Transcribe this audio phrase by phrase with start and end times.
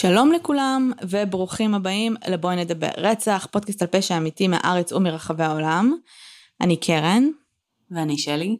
[0.00, 5.94] שלום לכולם וברוכים הבאים לבואי נדבר רצח, פודקאסט על פשע אמיתי מהארץ ומרחבי העולם.
[6.60, 7.28] אני קרן.
[7.90, 8.56] ואני שלי.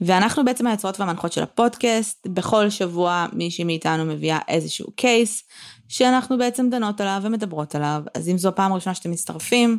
[0.00, 2.26] ואנחנו בעצם היוצרות והמנחות של הפודקאסט.
[2.26, 5.42] בכל שבוע מישהי מאיתנו מביאה איזשהו קייס
[5.88, 8.02] שאנחנו בעצם דנות עליו ומדברות עליו.
[8.14, 9.78] אז אם זו הפעם הראשונה שאתם מצטרפים,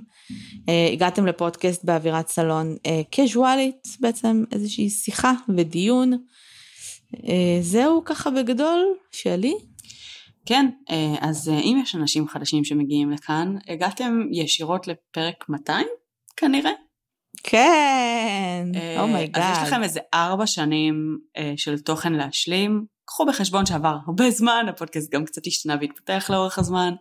[0.70, 2.76] אה, הגעתם לפודקאסט באווירת סלון
[3.12, 6.14] קזואלית, אה, בעצם איזושהי שיחה ודיון.
[7.28, 9.54] אה, זהו ככה בגדול, שלי.
[10.46, 15.88] כן, אה, אז אה, אם יש אנשים חדשים שמגיעים לכאן, הגעתם ישירות לפרק 200
[16.38, 16.72] כנראה?
[17.44, 18.66] כן,
[19.00, 19.44] Oh my God.
[19.44, 21.18] Oh אז יש לכם איזה ארבע שנים
[21.56, 22.86] של תוכן להשלים.
[23.06, 26.94] קחו בחשבון שעבר הרבה זמן, הפודקאסט גם קצת השתנה והתפתח לאורך הזמן.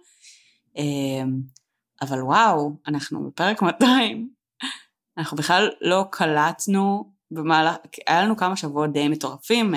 [2.03, 4.29] אבל וואו, אנחנו בפרק 200.
[5.19, 7.77] אנחנו בכלל לא קלטנו במהלך,
[8.07, 9.75] היה לנו כמה שבועות די מטורפים.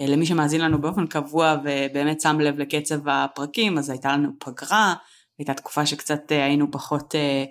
[0.00, 4.94] אה, למי שמאזין לנו באופן קבוע ובאמת שם לב לקצב הפרקים, אז הייתה לנו פגרה,
[5.38, 7.44] הייתה תקופה שקצת אה, היינו פחות אה,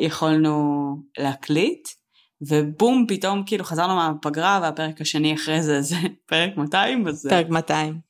[0.00, 1.88] יכולנו להקליט,
[2.40, 7.08] ובום, פתאום כאילו חזרנו מהפגרה והפרק השני אחרי זה זה פרק 200.
[7.08, 7.26] אז...
[7.30, 8.00] פרק 200.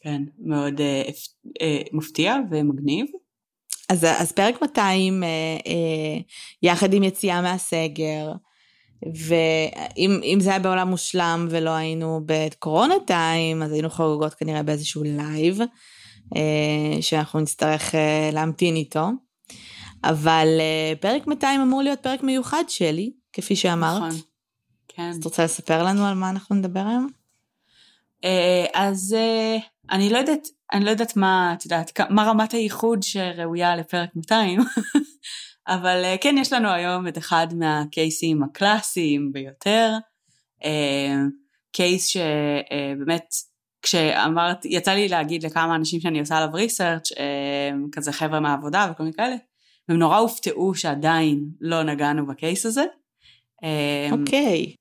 [0.00, 1.02] כן, מאוד אה,
[1.60, 3.06] אה, מפתיע ומגניב.
[3.88, 5.28] אז, אז פרק 200, אה,
[5.66, 6.20] אה,
[6.62, 8.32] יחד עם יציאה מהסגר,
[9.12, 15.60] ואם זה היה בעולם מושלם ולא היינו בקורונה time, אז היינו חוגגות כנראה באיזשהו live,
[16.36, 19.08] אה, שאנחנו נצטרך אה, להמתין איתו.
[20.04, 24.02] אבל אה, פרק 200 אמור להיות פרק מיוחד שלי, כפי שאמרת.
[24.02, 24.20] נכון,
[24.88, 25.02] כן.
[25.02, 27.08] אז את רוצה לספר לנו על מה אנחנו נדבר היום?
[28.74, 29.16] אז
[29.90, 34.60] אני לא יודעת, אני לא יודעת מה, את יודעת, מה רמת הייחוד שראויה לפרק 200,
[35.68, 39.92] אבל אה, כן, יש לנו היום את אחד מהקייסים הקלאסיים ביותר.
[40.64, 41.14] אה,
[41.72, 43.26] case שבאמת,
[43.82, 49.02] כשאמרת, יצא לי להגיד לכמה אנשים שאני עושה עליו research, אה, כזה חבר'ה מהעבודה וכל
[49.02, 49.36] מיני כאלה,
[49.88, 52.84] והם נורא הופתעו שעדיין לא נגענו ב case הזה.
[54.12, 54.66] אוקיי.
[54.68, 54.74] Okay.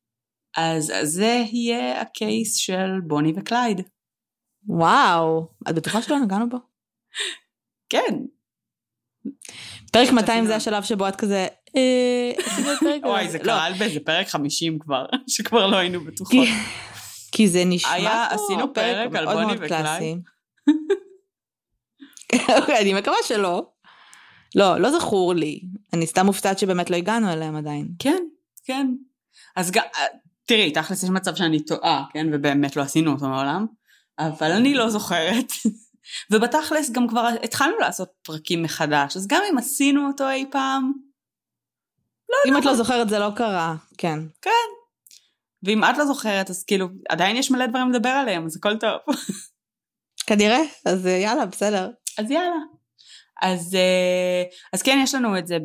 [0.57, 3.81] אז זה יהיה ה case של בוני וקלייד.
[4.67, 6.57] וואו, את בטוחה שלא נגענו בו?
[7.89, 8.15] כן,
[9.93, 11.47] פרק 200 זה השלב שבו את כזה...
[11.75, 12.31] אה,
[13.09, 13.43] וואי, זה לא.
[13.43, 16.47] קרה באיזה פרק 50 כבר, שכבר לא היינו בטוחות.
[17.31, 20.15] כי זה נשמע היה, עשינו פרק על בוני וקלאי.
[22.57, 23.65] אוקיי, אני מקווה שלא.
[24.55, 25.61] לא, לא זכור לי.
[25.93, 27.87] אני סתם מופתעת שבאמת לא הגענו אליהם עדיין.
[27.99, 28.23] כן,
[28.63, 28.87] כן.
[29.55, 30.05] אז גם, אה,
[30.45, 32.27] תראי, תכלס יש מצב שאני טועה, כן?
[32.33, 33.65] ובאמת לא עשינו אותו מעולם.
[34.19, 35.51] אבל אני לא זוכרת.
[36.31, 40.93] ובתכלס גם כבר התחלנו לעשות פרקים מחדש, אז גם אם עשינו אותו אי פעם,
[42.29, 44.19] לא אם את לא זוכרת זה לא קרה, כן.
[44.41, 44.49] כן.
[45.63, 48.99] ואם את לא זוכרת, אז כאילו, עדיין יש מלא דברים לדבר עליהם, אז הכל טוב.
[50.27, 51.89] כנראה, אז יאללה, בסדר.
[52.17, 52.55] אז יאללה.
[53.41, 54.43] אז, אה,
[54.73, 55.57] אז כן, יש לנו את זה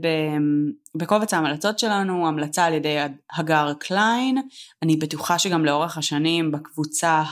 [0.95, 2.97] בקובץ ההמלצות שלנו, המלצה על ידי
[3.37, 4.43] הגר קליין.
[4.83, 7.23] אני בטוחה שגם לאורך השנים בקבוצה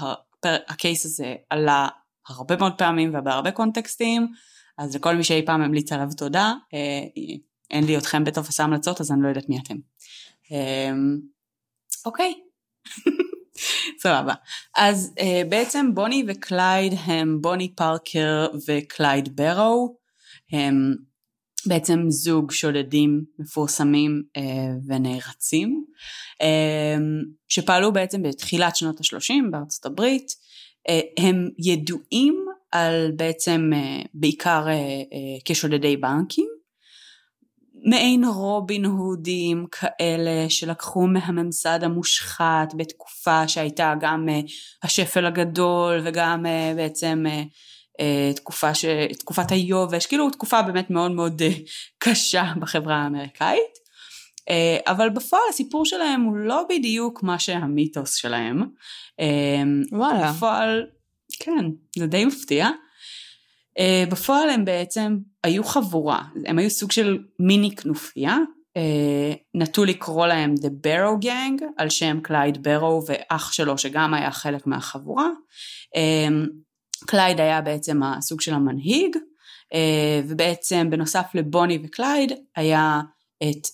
[0.45, 1.89] הקייס הזה עלה
[2.29, 4.33] הרבה מאוד פעמים ובהרבה קונטקסטים,
[4.79, 6.79] אז לכל מי שאי פעם המליץ עליו תודה, אה,
[7.71, 9.75] אין לי אתכם בטופס ההמלצות אז אני לא יודעת מי אתם.
[10.53, 10.93] אה,
[12.07, 12.35] אוקיי.
[14.03, 14.35] סבבה.
[14.77, 19.97] אז uh, בעצם בוני וקלייד הם בוני פארקר וקלייד ברו,
[20.53, 20.95] הם
[21.67, 24.23] בעצם זוג שודדים מפורסמים
[24.89, 25.85] ונערצים,
[27.49, 30.47] שפעלו בעצם בתחילת שנות ה-30 בארצות הברית, אה,
[31.19, 34.75] הם ידועים על בעצם אה, בעיקר אה,
[35.45, 36.49] כשודדי בנקים,
[37.85, 44.29] מעין רובין הודים כאלה שלקחו מהממסד המושחת בתקופה שהייתה גם
[44.83, 46.47] השפל הגדול וגם
[46.77, 47.25] בעצם
[48.37, 48.85] תקופה ש...
[49.19, 51.43] תקופת היובש, כאילו תקופה באמת מאוד מאוד
[51.99, 53.86] קשה בחברה האמריקאית.
[54.87, 58.63] אבל בפועל הסיפור שלהם הוא לא בדיוק מה שהמיתוס שלהם.
[59.19, 60.33] אמ, וואלה.
[60.33, 60.87] בפועל,
[61.41, 61.65] כן,
[61.99, 62.69] זה די מפתיע.
[63.79, 68.37] אה, בפועל הם בעצם היו חבורה, הם היו סוג של מיני כנופיה,
[68.77, 74.31] אה, נטו לקרוא להם The Barrow Gang, על שם קלייד ברו ואח שלו שגם היה
[74.31, 75.29] חלק מהחבורה.
[77.07, 79.17] קלייד היה בעצם הסוג של המנהיג,
[79.75, 83.01] אה, ובעצם בנוסף לבוני וקלייד היה
[83.43, 83.67] את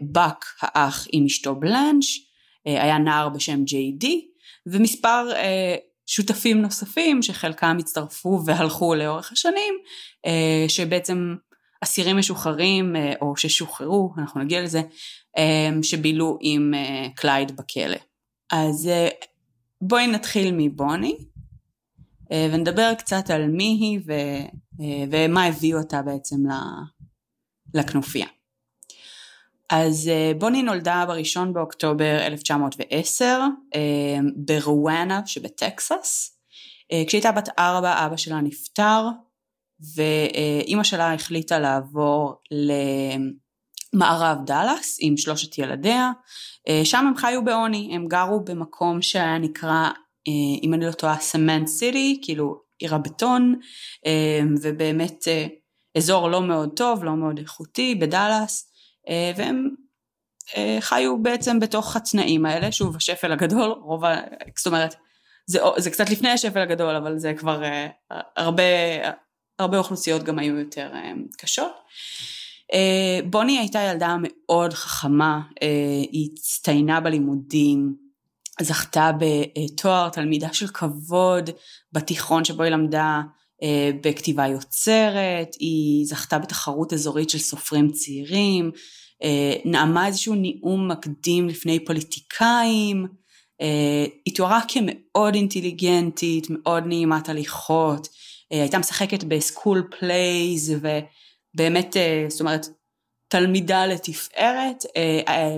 [0.00, 2.20] באק האח עם אשתו בלנש,
[2.64, 4.26] היה נער בשם ג'יי די,
[4.66, 9.74] ומספר אה, שותפים נוספים שחלקם הצטרפו והלכו לאורך השנים,
[10.26, 11.34] אה, שבעצם
[11.84, 14.82] אסירים משוחררים אה, או ששוחררו, אנחנו נגיע לזה,
[15.38, 17.96] אה, שבילו עם אה, קלייד בכלא.
[18.52, 19.08] אז אה,
[19.80, 21.16] בואי נתחיל מבוני.
[22.52, 24.12] ונדבר קצת על מי היא ו,
[25.10, 26.36] ומה הביא אותה בעצם
[27.74, 28.26] לכנופיה.
[29.70, 33.40] אז בוני נולדה בראשון באוקטובר 1910
[34.36, 36.38] ברואנה שבטקסס.
[37.06, 39.08] כשהייתה בת ארבע אבא שלה נפטר
[39.94, 42.34] ואימא שלה החליטה לעבור
[43.94, 46.10] למערב דאלאס עם שלושת ילדיה,
[46.84, 49.88] שם הם חיו בעוני, הם גרו במקום שהיה נקרא,
[50.62, 53.54] אם אני לא טועה, סמנט סיטי, כאילו עיר הבטון,
[54.62, 55.24] ובאמת
[55.96, 58.70] אזור לא מאוד טוב, לא מאוד איכותי בדאלאס,
[59.36, 59.68] והם
[60.80, 64.20] חיו בעצם בתוך התנאים האלה, שוב השפל הגדול, רוב ה...
[64.56, 64.94] זאת אומרת,
[65.46, 67.62] זה, זה קצת לפני השפל הגדול, אבל זה כבר
[68.36, 68.62] הרבה,
[69.58, 70.92] הרבה אוכלוסיות גם היו יותר
[71.38, 71.72] קשות.
[73.30, 75.40] בוני הייתה ילדה מאוד חכמה,
[76.10, 77.94] היא הצטיינה בלימודים,
[78.60, 81.50] זכתה בתואר תלמידה של כבוד
[81.92, 83.20] בתיכון שבו היא למדה
[84.02, 89.26] בכתיבה יוצרת, היא זכתה בתחרות אזורית של סופרים צעירים, uh,
[89.64, 93.06] נאמה איזשהו נאום מקדים לפני פוליטיקאים,
[94.24, 98.08] היא תוארה כמאוד אינטליגנטית, מאוד נעימת הליכות,
[98.52, 100.74] אה, הייתה משחקת ב school plays
[101.54, 102.66] ובאמת, אה, זאת אומרת,
[103.28, 104.84] תלמידה לתפארת.
[104.96, 105.56] אה,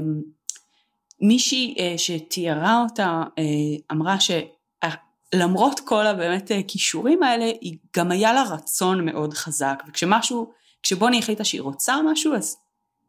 [1.20, 3.22] מישהי שתיארה אותה
[3.92, 4.16] אמרה
[5.34, 10.52] שלמרות כל הבאמת כישורים האלה, היא גם היה לה רצון מאוד חזק, וכשמשהו,
[10.82, 12.56] כשבוני החליטה שהיא רוצה משהו, אז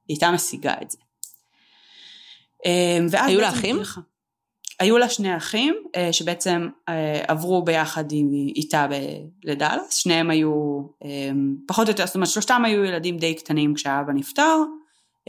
[0.07, 0.97] היא הייתה משיגה את זה.
[3.13, 3.81] היו לה אחים?
[4.79, 8.11] היו לה שני אחים אה, שבעצם אה, עברו ביחד
[8.55, 8.87] איתה
[9.43, 11.29] לדאלאס, שניהם היו אה,
[11.67, 14.57] פחות או יותר, זאת אומרת שלושתם היו ילדים די קטנים כשהאבא נפטר,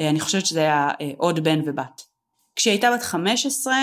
[0.00, 2.02] אני חושבת שזה היה עוד בן ובת.
[2.58, 3.74] כשהיא הייתה בת 15,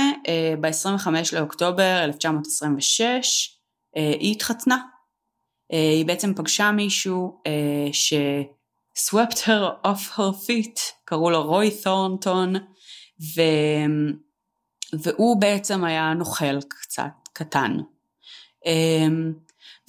[0.62, 3.58] ב-25 לאוקטובר 1926,
[3.96, 4.78] היא התחתנה.
[5.70, 7.42] היא בעצם פגשה מישהו
[7.92, 8.14] ש...
[8.98, 12.56] swept her off her feet, קראו לו רוי תורנטון,
[13.36, 13.42] ו...
[14.94, 17.78] והוא בעצם היה נוכל קצת קטן.
[18.66, 19.34] אמ,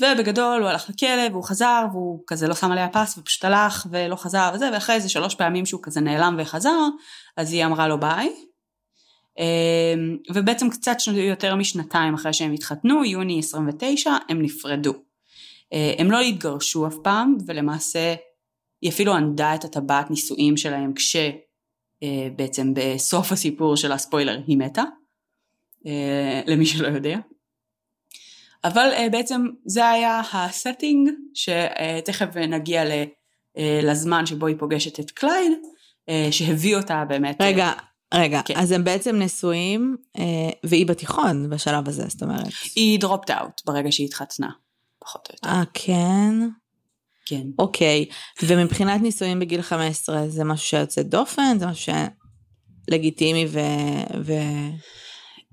[0.00, 4.16] ובגדול הוא הלך לכלא והוא חזר והוא כזה לא שם עליה פס ופשוט הלך ולא
[4.16, 6.78] חזר וזה ואחרי איזה שלוש פעמים שהוא כזה נעלם וחזר
[7.36, 8.28] אז היא אמרה לו ביי.
[9.38, 14.94] אמ, ובעצם קצת יותר משנתיים אחרי שהם התחתנו, יוני 29, הם נפרדו.
[15.72, 18.14] אה, הם לא התגרשו אף פעם ולמעשה
[18.82, 21.16] היא אפילו ענדה את הטבעת נישואים שלהם כש...
[22.02, 22.28] אה,
[22.74, 24.82] בסוף הסיפור של הספוילר היא מתה,
[25.86, 27.18] אה, למי שלא יודע.
[28.64, 32.82] אבל בעצם זה היה ה setting שתכף נגיע
[33.82, 35.52] לזמן שבו היא פוגשת את קלייד,
[36.30, 37.36] שהביא אותה באמת.
[37.40, 37.72] רגע,
[38.14, 38.54] רגע, כן.
[38.56, 39.96] אז הם בעצם נשואים,
[40.64, 42.52] והיא בתיכון בשלב הזה, זאת אומרת.
[42.76, 44.50] היא dropped out ברגע שהיא התחתנה,
[44.98, 45.48] פחות או יותר.
[45.48, 46.48] אה, כן?
[47.26, 47.46] כן.
[47.58, 48.04] אוקיי,
[48.42, 51.58] ומבחינת נישואים בגיל 15 זה משהו שיוצא דופן?
[51.58, 51.92] זה משהו
[52.88, 53.58] שלגיטימי ו...
[54.24, 54.32] ו...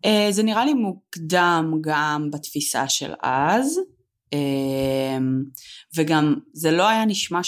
[0.06, 3.80] Uh, זה נראה לי מוקדם גם בתפיסה של אז,
[4.34, 4.38] uh,
[5.98, 7.44] וגם זה לא היה נשמע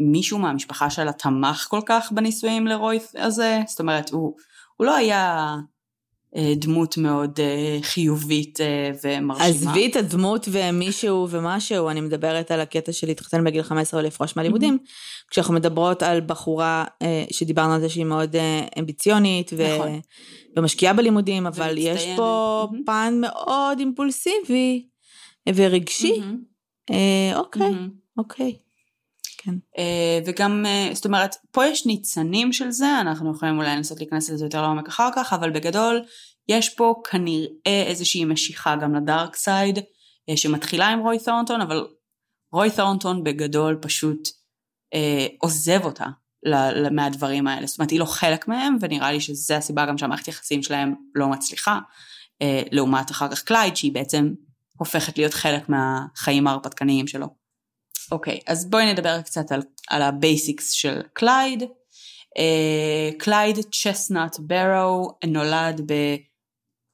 [0.00, 4.34] שמישהו מהמשפחה שלה תמך כל כך בנישואים לרויף הזה, זאת אומרת הוא,
[4.76, 5.56] הוא לא היה
[6.36, 9.48] אה, דמות מאוד אה, חיובית אה, ומרשימה.
[9.48, 14.78] עזבי את הדמות ומישהו ומשהו, אני מדברת על הקטע של להתחתן בגיל 15 ולפרוש מהלימודים.
[14.82, 15.30] Mm-hmm.
[15.30, 16.84] כשאנחנו מדברות על בחורה
[17.30, 18.36] שדיברנו על זה שהיא מאוד
[18.78, 19.74] אמביציונית ו...
[19.74, 20.00] נכון.
[20.56, 22.76] ומשקיעה בלימודים, אבל יש פה mm-hmm.
[22.86, 24.86] פן מאוד אימפולסיבי
[25.54, 26.14] ורגשי.
[26.14, 26.94] Mm-hmm.
[27.34, 28.18] אוקיי, mm-hmm.
[28.18, 28.56] אוקיי.
[29.42, 29.54] כן.
[30.26, 34.62] וגם, זאת אומרת, פה יש ניצנים של זה, אנחנו יכולים אולי לנסות להיכנס לזה יותר
[34.62, 36.02] לעומק אחר כך, אבל בגדול,
[36.48, 39.78] יש פה כנראה איזושהי משיכה גם לדארק סייד,
[40.28, 41.86] אה, שמתחילה עם רוי תורנטון, אבל
[42.52, 44.28] רוי תורנטון בגדול פשוט
[44.94, 46.06] אה, עוזב אותה
[46.90, 47.66] מהדברים האלה.
[47.66, 51.28] זאת אומרת, היא לא חלק מהם, ונראה לי שזה הסיבה גם שהמערכת יחסים שלהם לא
[51.28, 51.78] מצליחה,
[52.42, 54.34] אה, לעומת אחר כך קלייד, שהיא בעצם
[54.78, 57.39] הופכת להיות חלק מהחיים ההרפתקניים שלו.
[58.12, 61.62] אוקיי, אז בואי נדבר קצת על, על ה basics של קלייד.
[63.18, 65.92] קלייד צ'סנאט ברו נולד ב...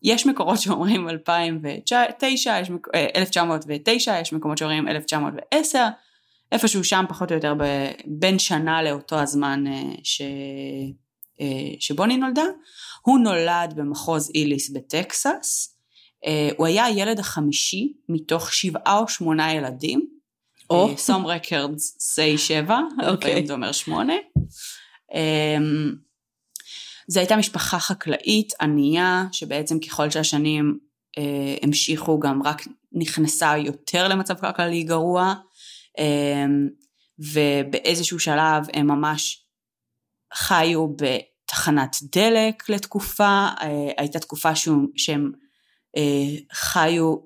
[0.02, 2.70] יש מקורות שאומרים 2009, יש,
[3.16, 5.86] 1909, אה, יש מקומות שאומרים 1910,
[6.52, 7.54] איפשהו שם פחות או יותר
[8.06, 10.22] בין שנה לאותו הזמן אה, ש...
[11.40, 12.44] אה, שבוני נולדה.
[13.02, 15.72] הוא נולד במחוז איליס בטקסס,
[16.56, 20.06] הוא היה הילד החמישי מתוך שבעה או שמונה ילדים.
[20.70, 20.94] או.
[20.94, 23.12] Some records say שבע, okay.
[23.12, 24.14] לפעמים זה אומר שמונה.
[27.08, 30.78] זו הייתה משפחה חקלאית ענייה, שבעצם ככל שהשנים
[31.18, 35.34] אה, המשיכו גם רק נכנסה יותר למצב כלכלי גרוע,
[35.98, 36.68] אמ,
[37.18, 39.46] ובאיזשהו שלב הם ממש
[40.34, 44.50] חיו בתחנת דלק לתקופה, אה, הייתה תקופה
[44.96, 45.32] שהם
[45.96, 47.16] אה, חיו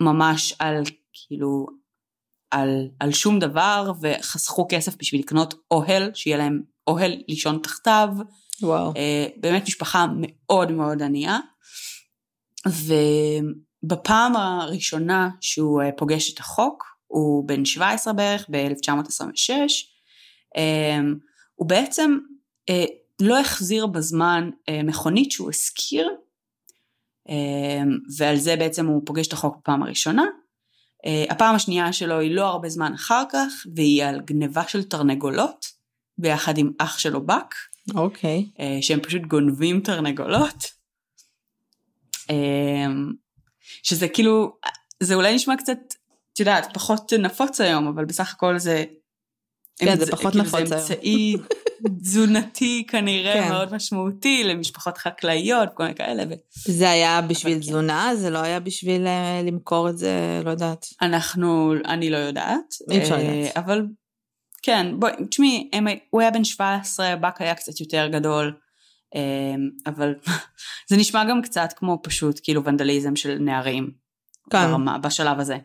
[0.00, 0.82] ממש על
[1.12, 1.66] כאילו
[2.50, 8.08] על, על שום דבר וחסכו כסף בשביל לקנות אוהל, שיהיה להם אוהל לישון תחתיו.
[8.62, 8.92] וואו.
[8.96, 11.38] אה, באמת משפחה מאוד מאוד ענייה.
[13.84, 19.50] ובפעם הראשונה שהוא אה, פוגש את החוק, הוא בן 17 בערך, ב-1926,
[20.56, 21.00] אה,
[21.54, 22.18] הוא בעצם
[23.22, 24.50] לא החזיר בזמן
[24.84, 26.08] מכונית שהוא השכיר,
[28.18, 30.24] ועל זה בעצם הוא פוגש את החוק בפעם הראשונה.
[31.30, 35.66] הפעם השנייה שלו היא לא הרבה זמן אחר כך, והיא על גניבה של תרנגולות,
[36.18, 37.54] ביחד עם אח שלו בק.
[37.94, 38.46] אוקיי.
[38.56, 38.62] Okay.
[38.80, 40.64] שהם פשוט גונבים תרנגולות.
[42.30, 43.12] אמ,
[43.82, 44.56] שזה כאילו,
[45.00, 45.78] זה אולי נשמע קצת,
[46.32, 48.84] את יודעת, פחות נפוץ היום, אבל בסך הכל זה...
[49.76, 50.66] כן, זה פחות כאילו נפוץ היום.
[50.66, 51.36] זה אמצעי
[51.88, 53.48] תזונתי כנראה כן.
[53.48, 56.24] מאוד משמעותי למשפחות חקלאיות וכל מיני כאלה.
[56.30, 56.34] ו...
[56.54, 58.08] זה היה בשביל תזונה?
[58.10, 58.16] כן.
[58.16, 60.86] זה לא היה בשביל אה, למכור את זה, לא יודעת.
[61.02, 62.74] אנחנו, אני לא יודעת.
[62.90, 63.28] אי אפשר לדעת.
[63.28, 63.86] אה, אבל
[64.62, 65.70] כן, בואי, תשמעי,
[66.10, 68.52] הוא היה בן 17, באק היה קצת יותר גדול.
[69.14, 70.14] אמ, אבל
[70.88, 73.90] זה נשמע גם קצת כמו פשוט כאילו ונדליזם של נערים
[74.50, 74.66] כן.
[74.66, 75.56] ברמה, בשלב הזה.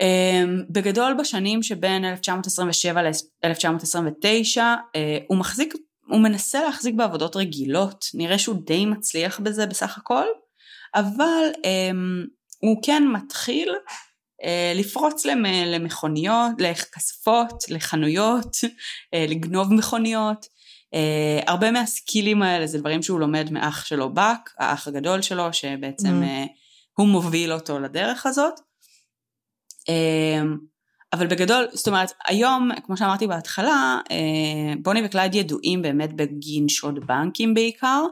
[0.00, 4.58] אמ, בגדול בשנים שבין 1927 ל-1929
[4.96, 5.74] אה, הוא מחזיק,
[6.08, 10.24] הוא מנסה להחזיק בעבודות רגילות, נראה שהוא די מצליח בזה בסך הכל,
[10.94, 12.24] אבל אמ,
[12.58, 13.74] הוא כן מתחיל
[14.44, 15.26] אה, לפרוץ
[15.66, 18.56] למכוניות, לכספות, לחנויות,
[19.14, 20.60] אה, לגנוב מכוניות,
[20.94, 25.52] Uh, הרבה מה skillים האלה זה דברים שהוא לומד מאח שלו באק, האח הגדול שלו,
[25.52, 26.46] שבעצם mm.
[26.46, 26.50] uh,
[26.98, 28.60] הוא מוביל אותו לדרך הזאת.
[29.88, 30.70] Uh,
[31.12, 37.06] אבל בגדול, זאת אומרת, היום, כמו שאמרתי בהתחלה, uh, בוני וקלייד ידועים באמת בגין שוד
[37.06, 38.04] בנקים בעיקר.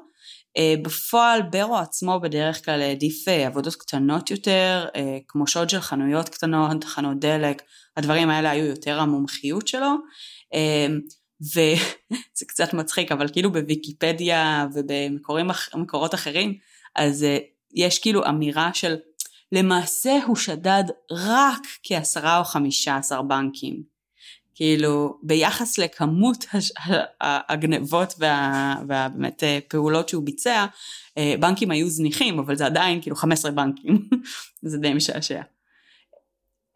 [0.59, 4.87] Uh, בפועל ברו עצמו בדרך כלל העדיף uh, עבודות קטנות יותר,
[5.29, 7.63] כמו שוד של חנויות קטנות, חנות דלק,
[7.97, 9.95] הדברים האלה היו יותר המומחיות שלו.
[11.43, 16.55] וזה קצת מצחיק, אבל כאילו בוויקיפדיה ובמקורות אחרים,
[16.97, 17.27] אז
[17.75, 18.97] יש כאילו אמירה של
[19.52, 23.99] למעשה הוא שדד רק כעשרה או חמישה עשר בנקים.
[24.55, 26.45] כאילו ביחס לכמות
[27.21, 30.67] הגנבות וה, והבאמת אה, פעולות שהוא ביצע,
[31.19, 34.09] אה, בנקים היו זניחים, אבל זה עדיין כאילו 15 בנקים,
[34.62, 35.40] זה די משעשע.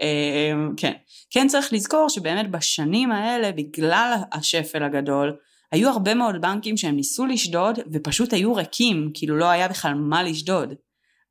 [0.01, 0.93] אמ, כן.
[1.31, 5.37] כן צריך לזכור שבאמת בשנים האלה, בגלל השפל הגדול,
[5.73, 10.23] היו הרבה מאוד בנקים שהם ניסו לשדוד ופשוט היו ריקים, כאילו לא היה בכלל מה
[10.23, 10.75] לשדוד.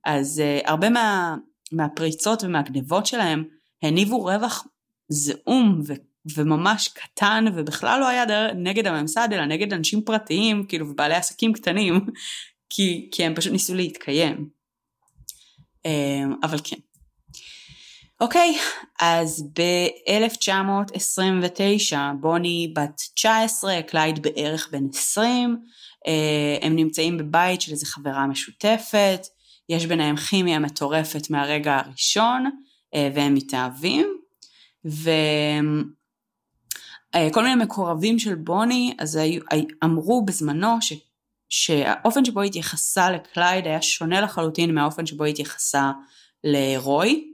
[0.06, 1.36] אז uh, הרבה מה,
[1.72, 3.44] מהפריצות ומהגנבות שלהם
[3.84, 4.68] הניבו רווח
[5.10, 5.94] זעום ו,
[6.36, 11.54] וממש קטן ובכלל לא היה דר, נגד הממסד אלא נגד אנשים פרטיים כאילו ובעלי עסקים
[11.54, 12.06] קטנים
[12.70, 14.50] כי, כי הם פשוט ניסו להתקיים.
[15.88, 16.78] Um, אבל כן.
[18.22, 18.58] אוקיי,
[19.00, 25.58] אז ב-1929 בוני בת 19, קלייד בערך בן 20,
[26.08, 29.28] אה, הם נמצאים בבית של איזו חברה משותפת,
[29.72, 32.50] יש ביניהם כימיה מטורפת מהרגע הראשון,
[32.96, 34.08] אה, והם מתאהבים,
[34.86, 35.06] וכל
[37.16, 39.20] אה, מיני מקורבים של בוני, אז
[39.84, 40.94] אמרו בזמנו ש...
[41.50, 45.92] שהאופן שבו התייחסה לקלייד היה שונה לחלוטין מהאופן שבו התייחסה
[46.44, 47.34] לרוי,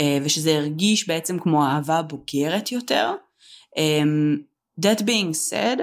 [0.00, 3.14] אה, ושזה הרגיש בעצם כמו אהבה בוגרת יותר.
[4.80, 5.80] that being said,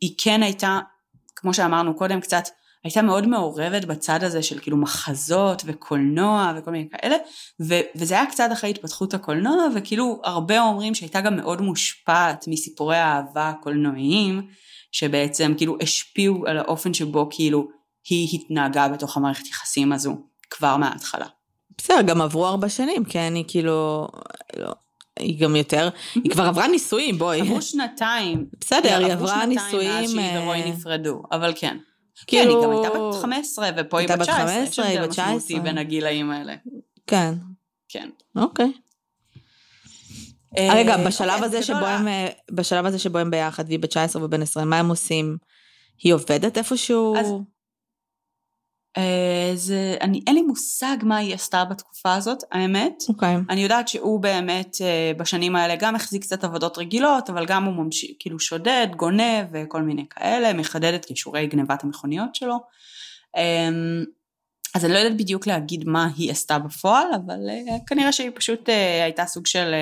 [0.00, 0.78] היא כן הייתה,
[1.36, 2.48] כמו שאמרנו קודם קצת,
[2.84, 7.16] הייתה מאוד מעורבת בצד הזה של כאילו מחזות וקולנוע וכל מיני כאלה,
[7.62, 12.96] ו- וזה היה קצת אחרי התפתחות הקולנוע, וכאילו הרבה אומרים שהייתה גם מאוד מושפעת מסיפורי
[12.96, 14.42] האהבה הקולנועיים,
[14.92, 17.68] שבעצם כאילו השפיעו על האופן שבו כאילו
[18.08, 20.16] היא התנהגה בתוך המערכת יחסים הזו
[20.50, 21.26] כבר מההתחלה.
[21.78, 24.08] בסדר, גם עברו ארבע שנים, כן, היא כאילו...
[24.56, 24.72] לא,
[25.18, 27.40] היא גם יותר, היא כבר עברה נישואים, בואי.
[27.40, 28.46] עברו שנתיים.
[28.60, 29.90] בסדר, היא עברה נישואים...
[29.90, 31.76] עברו שנתיים מאז שהיא ורועי נפרדו, אבל כן.
[32.26, 32.44] כאילו...
[32.44, 34.44] כן, היא גם הייתה בת 15, ופה היא בת 19.
[34.44, 35.36] הייתה בת 15, היא בת 19.
[35.36, 36.54] יש הבדל בין הגילאים האלה.
[37.06, 37.34] כן.
[37.88, 38.10] כן.
[38.36, 38.72] אוקיי.
[40.58, 42.08] רגע, בשלב הזה שבו הם,
[42.50, 45.36] בשלב הזה שבו הם ביחד, והיא בת 19 ובן 20, מה הם עושים?
[46.02, 47.14] היא עובדת איפשהו?
[48.96, 53.02] אה, זה, אני, אין לי מושג מה היא עשתה בתקופה הזאת, האמת.
[53.08, 53.36] אוקיי.
[53.36, 53.38] Okay.
[53.48, 57.84] אני יודעת שהוא באמת אה, בשנים האלה גם החזיק קצת עבודות רגילות, אבל גם הוא
[57.84, 62.56] ממשיך, כאילו שודד, גונב וכל מיני כאלה, מחדד את כישורי גנבת המכוניות שלו.
[63.36, 64.04] אמ,
[64.74, 68.68] אז אני לא יודעת בדיוק להגיד מה היא עשתה בפועל, אבל uh, כנראה שהיא פשוט
[69.02, 69.74] הייתה סוג של,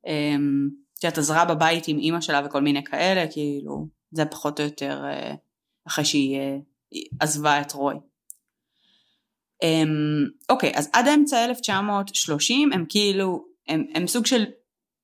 [0.00, 5.04] את יודעת, עזרה בבית עם אימא שלה וכל מיני כאלה, כאילו, זה פחות או יותר
[5.86, 6.38] אחרי שהיא
[7.20, 7.94] עזבה את רוי.
[9.64, 14.44] Um, אוקיי, אז עד אמצע 1930 הם כאילו, הם, הם סוג של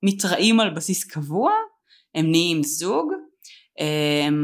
[0.03, 1.53] מתראים על בסיס קבוע,
[2.15, 3.12] הם נהיים זוג,
[3.81, 4.35] um,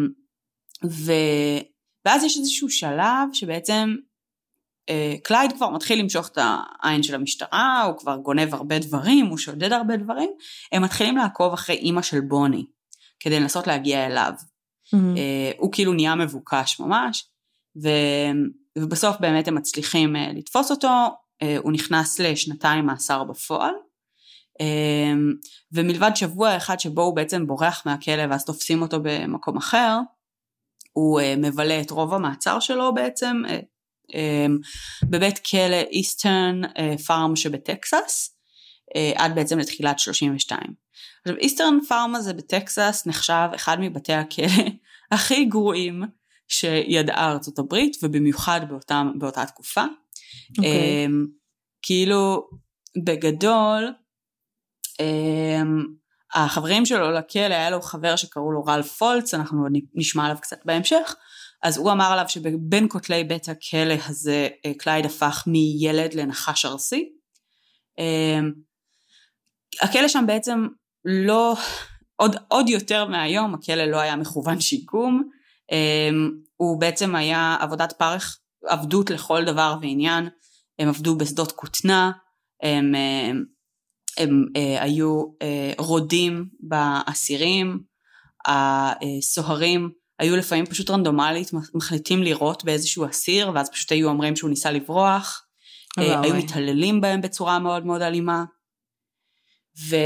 [0.90, 1.12] ו...
[2.04, 3.96] ואז יש איזשהו שלב שבעצם
[4.88, 9.38] אה, קלייד כבר מתחיל למשוך את העין של המשטרה, הוא כבר גונב הרבה דברים, הוא
[9.38, 10.30] שודד הרבה דברים,
[10.72, 12.64] הם מתחילים לעקוב אחרי אימא של בוני,
[13.20, 14.32] כדי לנסות להגיע אליו.
[14.94, 15.58] Mm-hmm.
[15.58, 17.28] הוא כאילו נהיה מבוקש ממש,
[17.82, 17.88] ו...
[18.78, 20.88] ובסוף באמת הם מצליחים אה, לתפוס אותו,
[21.58, 23.74] הוא נכנס לשנתיים מאסר בפועל,
[25.72, 29.98] ומלבד שבוע אחד שבו הוא בעצם בורח מהכלא ואז תופסים אותו במקום אחר,
[30.92, 33.42] הוא מבלה את רוב המעצר שלו בעצם,
[35.04, 36.60] בבית כלא איסטרן
[37.06, 38.38] פארם שבטקסס,
[38.96, 40.60] אה, עד בעצם לתחילת 32.
[41.28, 44.46] עכשיו איסטרן פארם הזה בטקסס נחשב אחד מבתי הכלא
[45.12, 46.02] הכי גרועים
[46.48, 49.84] שידעה ארצות הברית ובמיוחד באותה, באותה תקופה.
[49.84, 50.58] Okay.
[50.58, 51.06] אוקיי.
[51.06, 51.10] Um,
[51.82, 52.48] כאילו
[53.04, 53.92] בגדול
[54.92, 55.88] um,
[56.34, 61.14] החברים שלו לכלא היה לו חבר שקראו לו רל פולץ אנחנו נשמע עליו קצת בהמשך
[61.62, 67.12] אז הוא אמר עליו שבין כותלי בית הכלא הזה אה, קלייד הפך מילד לנחש ארסי.
[67.98, 68.52] אמ,
[69.82, 70.66] הכלא שם בעצם
[71.04, 71.56] לא,
[72.16, 75.30] עוד, עוד יותר מהיום, הכלא לא היה מכוון שיקום,
[75.72, 80.28] אמ, הוא בעצם היה עבודת פרך, עבדות לכל דבר ועניין,
[80.78, 82.10] הם עבדו בשדות כותנה,
[82.62, 83.44] הם, הם, הם,
[84.18, 87.82] הם אה, היו אה, רודים באסירים,
[88.46, 94.70] הסוהרים היו לפעמים פשוט רנדומלית מחליטים לירות באיזשהו אסיר ואז פשוט היו אומרים שהוא ניסה
[94.70, 95.46] לברוח,
[95.98, 98.44] אה, היו מתעללים בהם בצורה מאוד מאוד אלימה.
[99.88, 99.96] ו...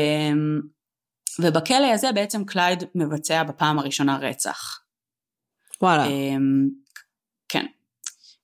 [1.40, 4.80] ובכלא הזה בעצם קלייד מבצע בפעם הראשונה רצח.
[5.82, 6.06] וואלה.
[6.06, 6.68] אמ,
[7.48, 7.66] כן.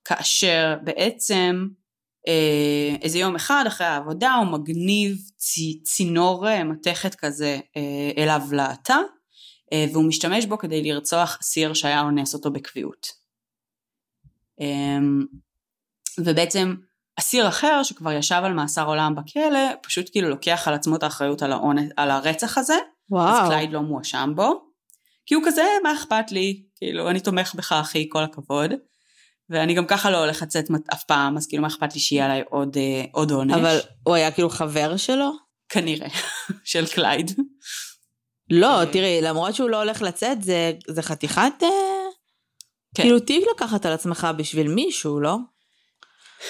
[0.05, 1.67] כאשר בעצם
[2.27, 5.17] אה, איזה יום אחד אחרי העבודה הוא מגניב
[5.83, 7.59] צינור אה, מתכת כזה
[8.17, 8.97] אליו לתא.
[9.73, 13.07] אה, והוא משתמש בו כדי לרצוח אסיר שהיה אונס אותו בקביעות.
[14.59, 15.25] אמ,
[16.19, 16.75] ובעצם
[17.19, 21.41] אסיר אחר שכבר ישב על מאסר עולם בכלא, פשוט כאילו לוקח על עצמו את האחריות
[21.41, 22.77] על, האונס, על הרצח הזה,
[23.09, 23.27] וואו.
[23.27, 24.61] אז קלייד לא מואשם בו,
[25.25, 28.71] כי הוא כזה, מה אכפת לי, כאילו, אני תומך בך אחי, כל הכבוד.
[29.49, 32.43] ואני גם ככה לא הולך לצאת אף פעם, אז כאילו מה אכפת לי שיהיה עליי
[32.49, 33.53] עוד, אה, עוד עונש.
[33.53, 35.31] אבל הוא היה כאילו חבר שלו?
[35.69, 36.07] כנראה,
[36.63, 37.31] של קלייד.
[38.49, 41.53] לא, תראי, למרות שהוא לא הולך לצאת, זה, זה חתיכת...
[41.63, 41.69] אה,
[42.95, 43.03] כן.
[43.03, 45.37] כאילו טיב לקחת על עצמך בשביל מישהו, לא?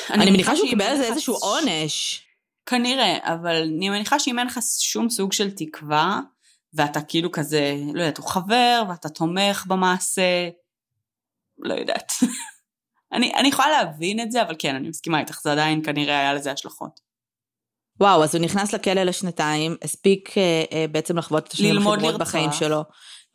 [0.10, 2.26] אני, אני מניחה שהוא קיבל על זה איזשהו עונש.
[2.66, 6.20] כנראה, אבל אני מניחה שאם אין לך שום סוג של תקווה,
[6.74, 10.50] ואתה כאילו כזה, לא יודעת, הוא חבר, ואתה תומך במעשה,
[11.60, 12.12] לא יודעת.
[13.14, 16.34] אני, אני יכולה להבין את זה, אבל כן, אני מסכימה איתך, זה עדיין כנראה היה
[16.34, 17.00] לזה השלכות.
[18.00, 22.20] וואו, אז הוא נכנס לכלא לשנתיים, הספיק אה, אה, בעצם לחוות את השנים הכי גרועות
[22.20, 22.84] בחיים שלו,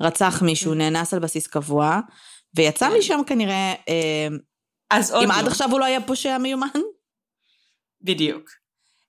[0.02, 0.78] רצח מישהו, כן.
[0.78, 2.00] נאנס על בסיס קבוע,
[2.54, 2.96] ויצא כן.
[2.98, 4.28] משם כנראה, אה,
[4.90, 5.34] אז עוד אם לא.
[5.34, 6.68] עד עכשיו הוא לא היה פושע מיומן?
[8.00, 8.50] בדיוק.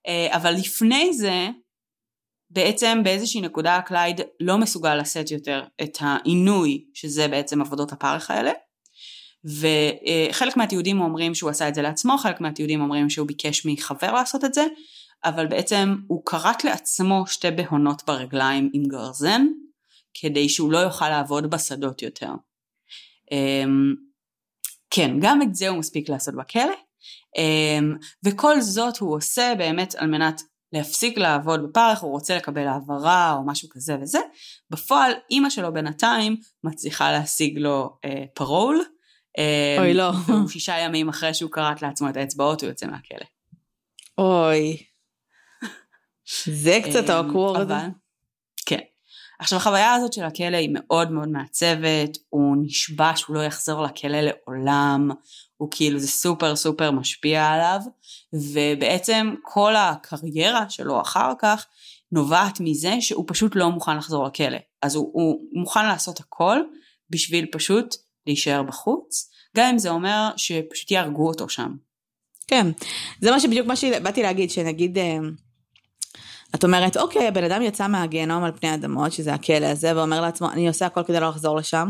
[0.08, 1.48] אה, אבל לפני זה,
[2.50, 8.52] בעצם באיזושהי נקודה קלייד לא מסוגל לשאת יותר את העינוי, שזה בעצם עבודות הפרך האלה.
[9.46, 14.46] וחלק מהתיעודים אומרים שהוא עשה את זה לעצמו, חלק מהתיעודים אומרים שהוא ביקש מחבר לעשות
[14.46, 14.66] את זה,
[15.24, 19.46] אבל בעצם הוא כרת לעצמו שתי בהונות ברגליים עם גרזן,
[20.14, 22.32] כדי שהוא לא יוכל לעבוד בשדות יותר.
[24.98, 26.76] אמ, כן, גם את זה הוא מספיק לעשות בכלא,
[27.38, 30.42] אמ, וכל זאת הוא עושה באמת על מנת
[30.74, 34.20] להפסיק לעבוד בפרך, הוא רוצה לקבל העברה או משהו כזה וזה.
[34.70, 38.82] בפועל אימא שלו בינתיים מצליחה להשיג לו אה, פרול.
[39.38, 40.12] אמ, אוי לא.
[40.28, 43.26] והוא שישה ימים אחרי שהוא כרת לעצמו את האצבעות הוא יוצא מהכלא.
[44.18, 44.78] אוי.
[46.46, 47.72] זה קצת אוקוורד.
[47.72, 47.90] אמ, כן.
[49.40, 54.18] עכשיו החוויה הזאת של הכלא היא מאוד מאוד מעצבת, הוא נשבע שהוא לא יחזור לכלא
[54.22, 55.12] לעולם,
[55.58, 57.80] הוא כאילו זה סופר סופר משפיע עליו,
[58.34, 61.66] ובעצם כל הקריירה שלו אחר כך
[62.12, 64.58] נובעת מזה שהוא פשוט לא מוכן לחזור לכלא.
[64.82, 66.60] אז הוא, הוא מוכן לעשות הכל
[67.10, 67.96] בשביל פשוט
[68.28, 71.76] להישאר בחוץ, גם אם זה אומר שפשוט יהרגו אותו שם.
[72.48, 72.68] כן,
[73.22, 74.98] זה מה שבדיוק מה שבאתי להגיד, שנגיד...
[76.56, 80.52] את אומרת, אוקיי, הבן אדם יצא מהגיהנום על פני אדמות, שזה הכלא הזה, ואומר לעצמו,
[80.52, 81.90] אני עושה הכל כדי לא לחזור לשם.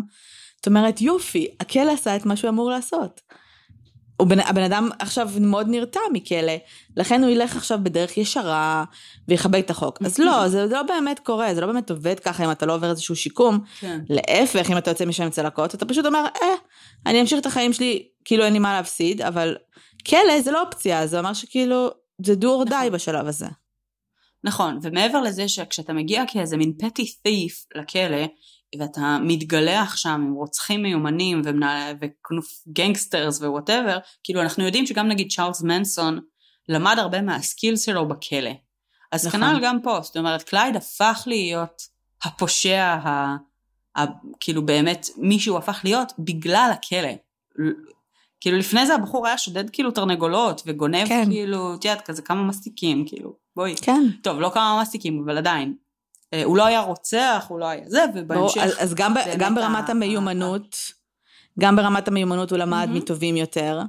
[0.61, 3.21] את אומרת, יופי, הכלא עשה את מה שהוא אמור לעשות.
[4.21, 6.53] בן, הבן אדם עכשיו מאוד נרתע מכלא,
[6.97, 8.83] לכן הוא ילך עכשיו בדרך ישרה
[9.27, 9.99] ויכבד את החוק.
[10.05, 12.75] אז לא, זה, זה לא באמת קורה, זה לא באמת עובד ככה אם אתה לא
[12.75, 13.59] עובר איזשהו שיקום.
[13.79, 13.99] כן.
[14.09, 16.47] להפך, אם אתה יוצא משם עם צלקות, אתה פשוט אומר, אה,
[17.05, 19.55] אני אמשיך את החיים שלי, כאילו אין לי מה להפסיד, אבל
[20.09, 21.89] כלא זה לא אופציה, זה אומר שכאילו,
[22.25, 22.91] זה do or die נכון.
[22.91, 23.47] בשלב הזה.
[24.45, 28.25] נכון, ומעבר לזה שכשאתה מגיע כאיזה מין פטי thief לכלא,
[28.79, 35.07] ואתה מתגלח שם עם רוצחים מיומנים ומנהל- וכנוף gangsters ו whatever, כאילו אנחנו יודעים שגם
[35.07, 36.19] נגיד צ'ארלס מנסון
[36.69, 38.51] למד הרבה מה skills שלו בכלא.
[39.11, 39.39] אז נכון.
[39.39, 41.81] כנ"ל גם פה, זאת אומרת קלייד הפך להיות
[42.23, 43.35] הפושע, ה,
[43.97, 44.05] ה,
[44.39, 47.13] כאילו באמת מי שהוא הפך להיות בגלל הכלא.
[48.45, 51.25] כאילו לפני זה הבחור היה שודד כאילו תרנגולות וגונב כן.
[51.29, 53.75] כאילו, את יודעת, כזה כמה מסטיקים, כאילו, בואי.
[53.81, 54.03] כן.
[54.21, 55.73] טוב, לא כמה מסטיקים, אבל עדיין.
[56.33, 58.61] אה, הוא לא היה רוצח, הוא לא היה זה, ובהמשך...
[58.61, 60.77] אז, אז גם, ב, גם ברמת ה- המיומנות,
[61.59, 62.93] גם ברמת המיומנות הוא למד מהמם.
[62.93, 63.81] מטובים יותר,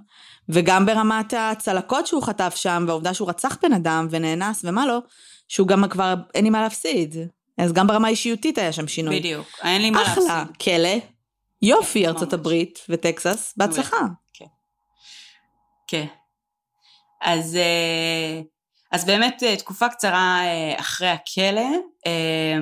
[0.49, 4.99] וגם ברמת הצלקות שהוא חטף שם, והעובדה שהוא רצח בן אדם ונאנס ומה לא,
[5.49, 7.16] שהוא גם כבר אין לי מה להפסיד.
[7.59, 9.19] אז גם ברמה האישיותית היה שם שינוי.
[9.19, 10.57] בדיוק, אין לי מה אחלה, להפסיד.
[10.57, 10.99] כלא,
[11.62, 12.35] יופי ארצות ממש.
[12.35, 13.97] הברית וטקסס, בהצלחה.
[15.87, 16.07] כן.
[17.22, 18.40] אז, אה,
[18.92, 21.70] אז באמת אה, תקופה קצרה אה, אחרי הכלא,
[22.07, 22.59] אה,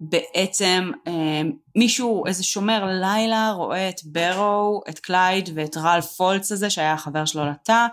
[0.00, 1.42] בעצם אה,
[1.76, 7.24] מישהו, איזה שומר לילה, רואה את ברו, את קלייד ואת רל פולץ הזה, שהיה החבר
[7.24, 7.86] שלו לתא,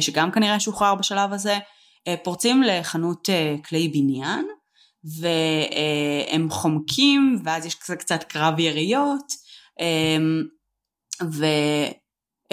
[0.00, 1.58] שגם כנראה שוחרר בשלב הזה,
[2.22, 3.28] פורצים לחנות
[3.64, 4.46] כלי בניין,
[5.04, 9.32] והם חומקים, ואז יש קצת, קרב יריות,
[9.80, 10.16] אה,
[11.32, 11.46] ו...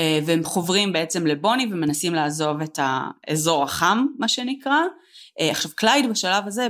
[0.01, 4.79] אה, והם חוברים בעצם לבוני ומנסים לעזוב את האזור החם, מה שנקרא.
[5.39, 6.67] אה, עכשיו, קלייד בשלב הזה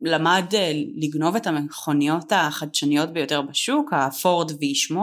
[0.00, 4.96] למד אה, לגנוב את המכוניות החדשניות ביותר בשוק, הפורד V8,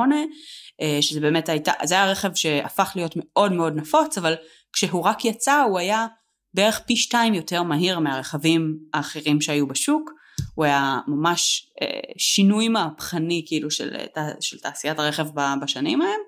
[0.82, 4.36] אה, שזה באמת הייתה, זה היה רכב שהפך להיות מאוד מאוד נפוץ, אבל
[4.74, 6.08] כשהוא רק יצא הוא היה
[6.54, 10.12] בערך פי שתיים יותר מהיר מהרכבים האחרים שהיו בשוק.
[10.56, 11.70] הוא היה ממש
[12.18, 13.96] שינוי מהפכני כאילו של,
[14.40, 15.28] של תעשיית הרכב
[15.62, 16.20] בשנים ההם.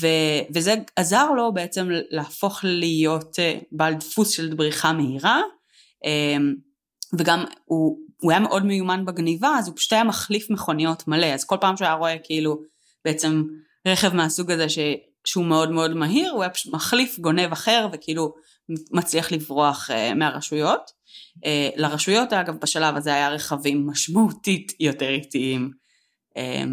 [0.00, 0.06] ו,
[0.54, 5.40] וזה עזר לו בעצם להפוך להיות אה, בעל דפוס של בריחה מהירה,
[6.04, 6.36] אה,
[7.18, 11.44] וגם הוא, הוא היה מאוד מיומן בגניבה, אז הוא פשוט היה מחליף מכוניות מלא, אז
[11.44, 12.62] כל פעם שהוא היה רואה כאילו
[13.04, 13.42] בעצם
[13.86, 14.78] רכב מהסוג הזה ש,
[15.24, 18.34] שהוא מאוד מאוד מהיר, הוא היה פשוט מחליף גונב אחר וכאילו
[18.92, 20.90] מצליח לברוח אה, מהרשויות.
[21.44, 25.70] אה, לרשויות אגב בשלב הזה היה רכבים משמעותית יותר איטיים,
[26.36, 26.64] אה,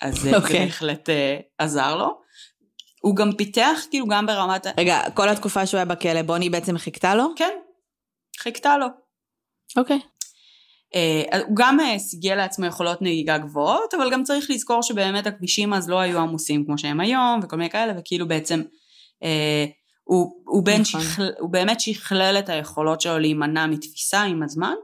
[0.00, 0.64] אז זה אוקיי.
[0.64, 1.08] בהחלט
[1.58, 2.23] עזר לו.
[3.04, 4.66] הוא גם פיתח כאילו גם ברמת...
[4.78, 7.24] רגע, כל התקופה שהוא היה בכלא, בוני בעצם חיכתה לו?
[7.36, 7.54] כן,
[8.38, 8.86] חיכתה לו.
[9.76, 10.00] אוקיי.
[10.94, 15.74] אה, הוא גם אה, סיגל לעצמו יכולות נהיגה גבוהות, אבל גם צריך לזכור שבאמת הכבישים
[15.74, 18.62] אז לא היו עמוסים כמו שהם היום, וכל מיני כאלה, וכאילו בעצם
[19.22, 19.64] אה,
[20.04, 20.84] הוא, הוא, נכון.
[20.84, 24.74] שכל, הוא באמת שכלל את היכולות שלו להימנע מתפיסה עם הזמן,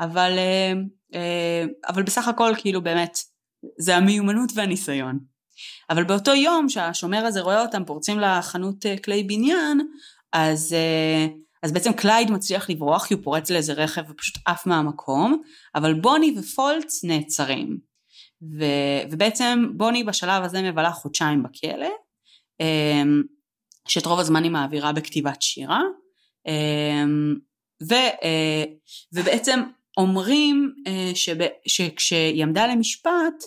[0.00, 0.38] אבל,
[1.88, 3.18] אבל בסך הכל כאילו באמת
[3.78, 5.33] זה המיומנות והניסיון.
[5.90, 9.80] אבל באותו יום שהשומר הזה רואה אותם פורצים לחנות אה, כלי בניין,
[10.32, 11.26] אז, אה,
[11.62, 15.42] אז בעצם קלייד מצליח לברוח כי הוא פורץ לאיזה רכב ופשוט עף מהמקום,
[15.74, 17.78] אבל בוני ופולץ נעצרים.
[18.58, 18.64] ו,
[19.10, 21.88] ובעצם בוני בשלב הזה מבלה חודשיים בכלא,
[22.60, 23.02] אה,
[23.88, 25.82] שאת רוב הזמן היא מעבירה בכתיבת שירה,
[26.46, 27.04] אה,
[27.88, 28.64] ו, אה,
[29.12, 29.60] ובעצם
[29.96, 30.74] אומרים
[31.66, 33.44] שכשהיא עמדה למשפט,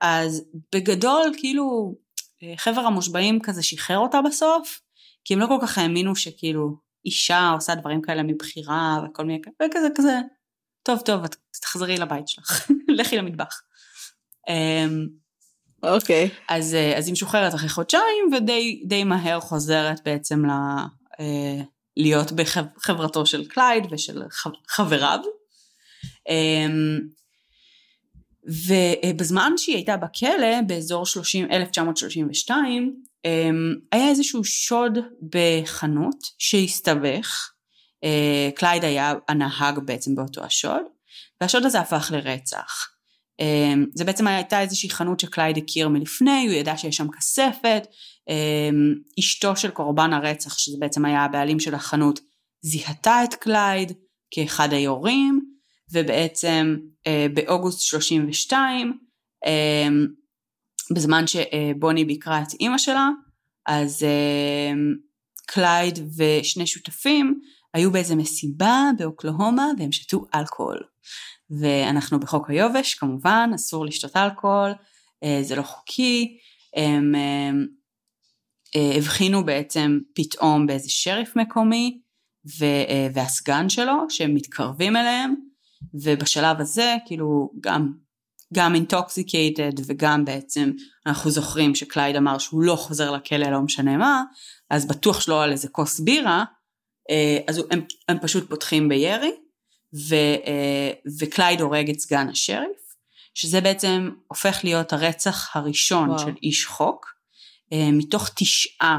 [0.00, 1.94] אז בגדול כאילו
[2.42, 4.80] אה, חבר המושבעים כזה שחרר אותה בסוף,
[5.24, 9.70] כי הם לא כל כך האמינו שכאילו אישה עושה דברים כאלה מבחירה וכל מיני כאלה,
[9.70, 10.18] וכזה כזה,
[10.82, 13.62] טוב טוב את תחזרי לבית שלך, לכי למטבח.
[14.48, 15.06] אמ,
[15.82, 16.30] אוקיי.
[16.48, 20.50] אז, אה, אז היא משוחררת אחרי חודשיים ודי די מהר חוזרת בעצם ל,
[21.20, 21.62] אה,
[21.96, 24.22] להיות בחברתו של קלייד ושל
[24.68, 25.20] חבריו.
[26.28, 27.00] אמ,
[28.44, 34.98] ובזמן שהיא הייתה בכלא, באזור 30, 1932, אמ, היה איזשהו שוד
[35.30, 37.50] בחנות שהסתבך.
[38.04, 40.82] אה, קלייד היה הנהג בעצם באותו השוד,
[41.40, 42.88] והשוד הזה הפך לרצח.
[43.40, 47.86] אמ, זה בעצם הייתה איזושהי חנות שקלייד הכיר מלפני, הוא ידע שיש שם כספת.
[48.28, 52.20] אמ, אשתו של קורבן הרצח, שזה בעצם היה הבעלים של החנות,
[52.62, 53.92] זיהתה את קלייד
[54.30, 55.49] כאחד היורים,
[55.92, 56.76] ובעצם
[57.06, 58.98] אה, באוגוסט 32,
[59.46, 59.88] אה,
[60.94, 63.08] בזמן שבוני ביקרה את אימא שלה,
[63.66, 64.72] אז אה,
[65.46, 67.40] קלייד ושני שותפים
[67.74, 70.82] היו באיזה מסיבה באוקלהומה והם שתו אלכוהול.
[71.60, 74.70] ואנחנו בחוק היובש כמובן, אסור לשתות אלכוהול,
[75.24, 76.38] אה, זה לא חוקי,
[76.76, 77.50] הם, אה,
[78.76, 82.00] אה, הבחינו בעצם פתאום באיזה שריף מקומי
[82.58, 85.34] ו- והסגן שלו שהם מתקרבים אליהם
[85.94, 87.92] ובשלב הזה כאילו גם
[88.54, 90.70] גם intoxicated וגם בעצם
[91.06, 94.22] אנחנו זוכרים שקלייד אמר שהוא לא חוזר לכלא לא משנה מה
[94.70, 96.44] אז בטוח שלא על איזה כוס בירה
[97.48, 99.32] אז הם, הם פשוט פותחים בירי
[100.08, 100.14] ו,
[101.20, 102.80] וקלייד הורג את סגן השריף
[103.34, 106.18] שזה בעצם הופך להיות הרצח הראשון וואו.
[106.18, 107.06] של איש חוק,
[107.72, 108.98] אה, מתוך תשעה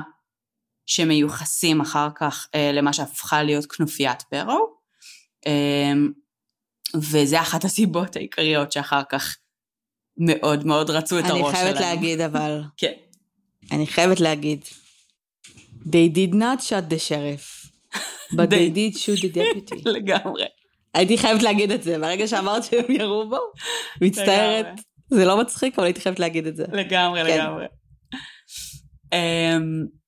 [0.86, 4.76] שמיוחסים אחר כך אה, למה שהפכה להיות כנופיית פרו,
[5.48, 5.94] אה,
[6.96, 9.38] וזה אחת הסיבות העיקריות שאחר כך
[10.18, 11.46] מאוד מאוד רצו את הראש שלהם.
[11.46, 12.62] אני חייבת להגיד אבל.
[12.78, 12.94] כן.
[13.72, 14.66] אני חייבת להגיד.
[15.86, 17.72] They did not shut the sheriff,
[18.34, 19.82] but they, they did shoot the deputy.
[19.96, 20.46] לגמרי.
[20.94, 23.40] הייתי חייבת להגיד את זה, ברגע שאמרת שהם ירו בו,
[24.02, 24.68] מצטערת,
[25.10, 26.66] זה לא מצחיק, אבל הייתי חייבת להגיד את זה.
[26.74, 27.38] לגמרי, כן.
[27.38, 27.66] לגמרי.
[29.14, 30.01] Um,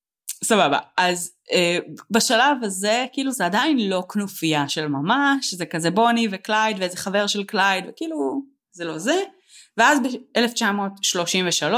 [0.44, 6.28] סבבה, אז uh, בשלב הזה, כאילו זה עדיין לא כנופיה של ממש, זה כזה בוני
[6.30, 9.20] וקלייד ואיזה חבר של קלייד, וכאילו זה לא זה,
[9.76, 11.74] ואז ב-1933,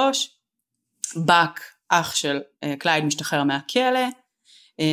[1.16, 4.06] באק, אח של אה, קלייד, משתחרר מהכלא,
[4.80, 4.84] אמ,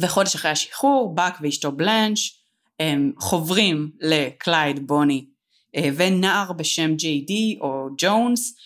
[0.00, 2.42] וחודש אחרי השחרור, באק ואשתו בלנש,
[2.80, 5.26] הם חוברים לקלייד בוני
[5.76, 8.56] אה, ונער בשם ג'יי די או ג'ונס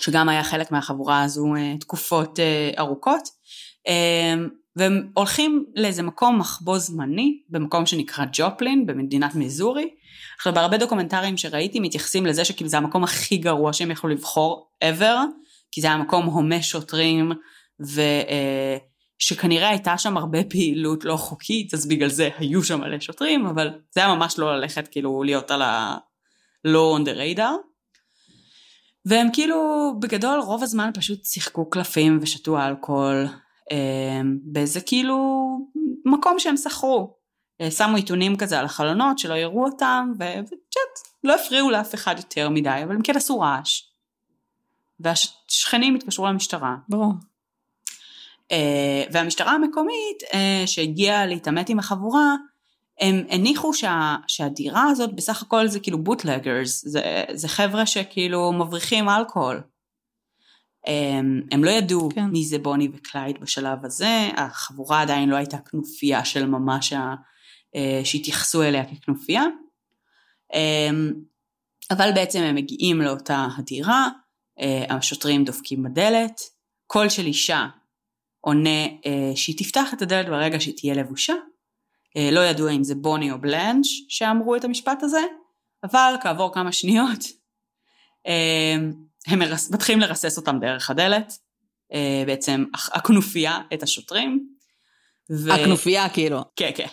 [0.00, 3.28] שגם היה חלק מהחבורה הזו אה, תקופות אה, ארוכות
[4.76, 9.88] והם הולכים לאיזה מקום מחבוא זמני במקום שנקרא ג'ופלין במדינת מיזורי
[10.36, 15.18] עכשיו בהרבה דוקומנטרים שראיתי מתייחסים לזה שכאילו זה המקום הכי גרוע שהם יכלו לבחור ever
[15.70, 17.32] כי זה היה מקום הומה שוטרים
[17.86, 18.00] ו...
[19.18, 23.70] שכנראה הייתה שם הרבה פעילות לא חוקית, אז בגלל זה היו שם מלא שוטרים, אבל
[23.90, 25.96] זה היה ממש לא ללכת כאילו להיות על ה...
[26.64, 27.73] לא on the radar.
[29.06, 33.26] והם כאילו בגדול רוב הזמן פשוט שיחקו קלפים ושתו אלכוהול
[33.72, 35.18] אה, באיזה כאילו
[36.04, 37.16] מקום שהם שכרו.
[37.60, 42.48] אה, שמו עיתונים כזה על החלונות שלא יראו אותם וצ'אט לא הפריעו לאף אחד יותר
[42.48, 43.82] מדי אבל הם כן עשו רעש.
[45.00, 46.76] והשכנים התקשרו למשטרה.
[46.88, 47.12] ברור.
[48.52, 52.34] אה, והמשטרה המקומית אה, שהגיעה להתעמת עם החבורה,
[53.00, 59.08] הם הניחו שה, שהדירה הזאת בסך הכל זה כאילו bootleggers, זה, זה חבר'ה שכאילו מבריחים
[59.08, 59.62] אלכוהול.
[60.86, 62.24] הם, הם לא ידעו כן.
[62.24, 66.92] מי זה בוני וקלייד בשלב הזה, החבורה עדיין לא הייתה כנופיה של ממש
[67.76, 69.44] אה, שהתייחסו אליה ככנופיה.
[71.90, 74.08] אבל בעצם הם מגיעים לאותה הדירה,
[74.88, 76.40] השוטרים דופקים בדלת,
[76.86, 77.66] קול של אישה
[78.40, 81.34] עונה אה, שהיא תפתח את הדלת ברגע שהיא תהיה לבושה.
[82.16, 85.20] אה, לא ידוע אם זה בוני או בלנץ' שאמרו את המשפט הזה,
[85.84, 87.24] אבל כעבור כמה שניות
[88.26, 88.76] אה,
[89.26, 91.38] הם מרס, מתחילים לרסס אותם דרך הדלת,
[91.92, 94.48] אה, בעצם הכנופיה את השוטרים.
[95.30, 95.52] ו...
[95.52, 96.40] הכנופיה כאילו.
[96.56, 96.86] כן, כן.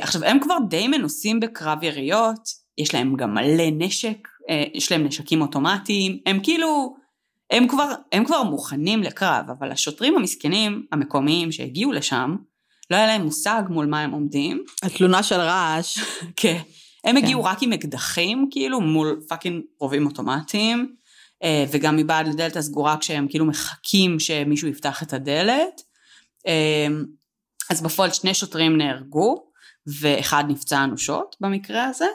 [0.00, 4.28] עכשיו הם כבר די מנוסים בקרב יריות, יש להם גם מלא נשק,
[4.74, 6.96] יש להם נשקים אוטומטיים, הם כאילו
[7.50, 12.36] הם כבר, הם כבר מוכנים לקרב, אבל השוטרים המסכנים המקומיים שהגיעו לשם,
[12.92, 14.64] לא היה להם מושג מול מה הם עומדים.
[14.82, 15.98] התלונה של רעש.
[16.36, 16.60] כן.
[17.04, 17.16] הם כן.
[17.16, 20.94] הגיעו רק עם אקדחים, כאילו, מול fucking רובים אוטומטיים,
[21.42, 25.82] אה, וגם מבעד לדלת הסגורה כשהם כאילו מחכים שמישהו יפתח את הדלת.
[26.46, 26.86] אה,
[27.70, 29.44] אז בפועל שני שוטרים נהרגו,
[30.00, 32.06] ואחד נפצע אנושות במקרה הזה.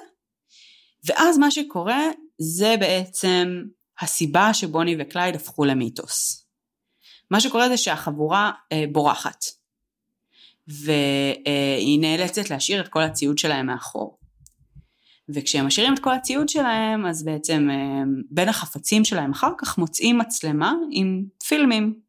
[1.05, 2.01] ואז מה שקורה
[2.39, 3.63] זה בעצם
[4.01, 6.45] הסיבה שבוני וקלייד הפכו למיתוס.
[7.31, 9.45] מה שקורה זה שהחבורה אה, בורחת,
[10.67, 14.17] והיא נאלצת להשאיר את כל הציוד שלהם מאחור.
[15.30, 20.17] וכשהם משאירים את כל הציוד שלהם, אז בעצם אה, בין החפצים שלהם אחר כך מוצאים
[20.17, 21.99] מצלמה עם פילמים,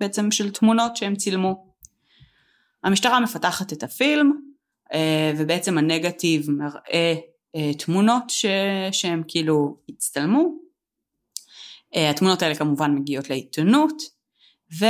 [0.00, 1.74] בעצם של תמונות שהם צילמו.
[2.84, 4.32] המשטרה מפתחת את הפילם,
[4.92, 7.14] אה, ובעצם הנגטיב מראה
[7.54, 8.46] אה, תמונות ש...
[8.92, 10.62] שהם כאילו הצטלמו,
[11.94, 14.02] התמונות האלה כמובן מגיעות לעיתונות,
[14.80, 14.84] ו,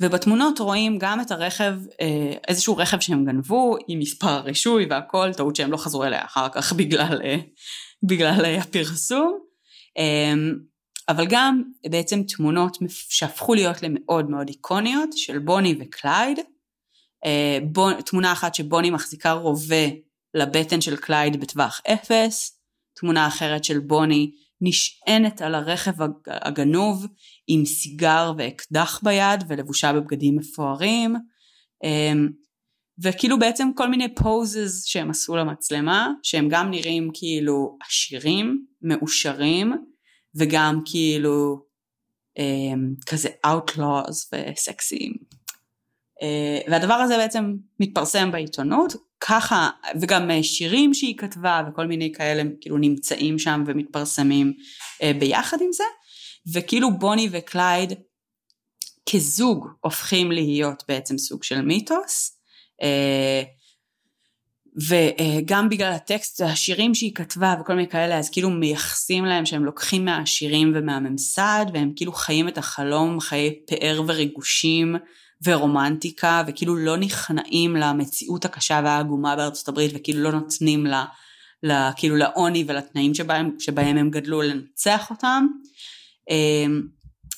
[0.00, 5.56] ובתמונות רואים גם את הרכב, אה, איזשהו רכב שהם גנבו עם מספר הרישוי והכל, טעות
[5.56, 7.36] שהם לא חזרו אליה אחר כך בגלל, אה,
[8.02, 9.38] בגלל הפרסום.
[9.96, 10.54] אמ,
[11.08, 16.38] אבל גם בעצם תמונות שהפכו להיות למאוד מאוד איקוניות של בוני וקלייד.
[18.04, 19.86] תמונה אחת שבוני מחזיקה רובה
[20.34, 22.60] לבטן של קלייד בטווח אפס,
[22.94, 25.92] תמונה אחרת של בוני נשענת על הרכב
[26.26, 27.06] הגנוב
[27.48, 31.16] עם סיגר ואקדח ביד ולבושה בבגדים מפוארים
[31.84, 32.28] אמ,
[33.02, 39.72] וכאילו בעצם כל מיני poses שהם עשו למצלמה שהם גם נראים כאילו עשירים, מאושרים
[40.34, 41.68] וגם כאילו
[43.06, 45.12] כזה outlaws וסקסיים.
[46.70, 53.38] והדבר הזה בעצם מתפרסם בעיתונות, ככה, וגם שירים שהיא כתבה וכל מיני כאלה כאילו נמצאים
[53.38, 54.52] שם ומתפרסמים
[55.18, 55.84] ביחד עם זה,
[56.54, 57.92] וכאילו בוני וקלייד
[59.12, 62.38] כזוג הופכים להיות בעצם סוג של מיתוס.
[64.88, 70.04] וגם בגלל הטקסט, השירים שהיא כתבה וכל מיני כאלה, אז כאילו מייחסים להם שהם לוקחים
[70.04, 74.96] מהשירים ומהממסד, והם כאילו חיים את החלום, חיי פאר וריגושים
[75.44, 81.04] ורומנטיקה, וכאילו לא נכנעים למציאות הקשה והעגומה בארצות הברית, וכאילו לא נותנים לה,
[81.62, 85.46] לה כאילו לעוני ולתנאים שבהם, שבהם הם גדלו לנצח אותם.
[86.28, 86.82] אמ,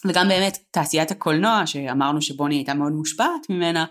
[0.06, 3.84] וגם באמת תעשיית הקולנוע, שאמרנו שבוני הייתה מאוד מושפעת ממנה,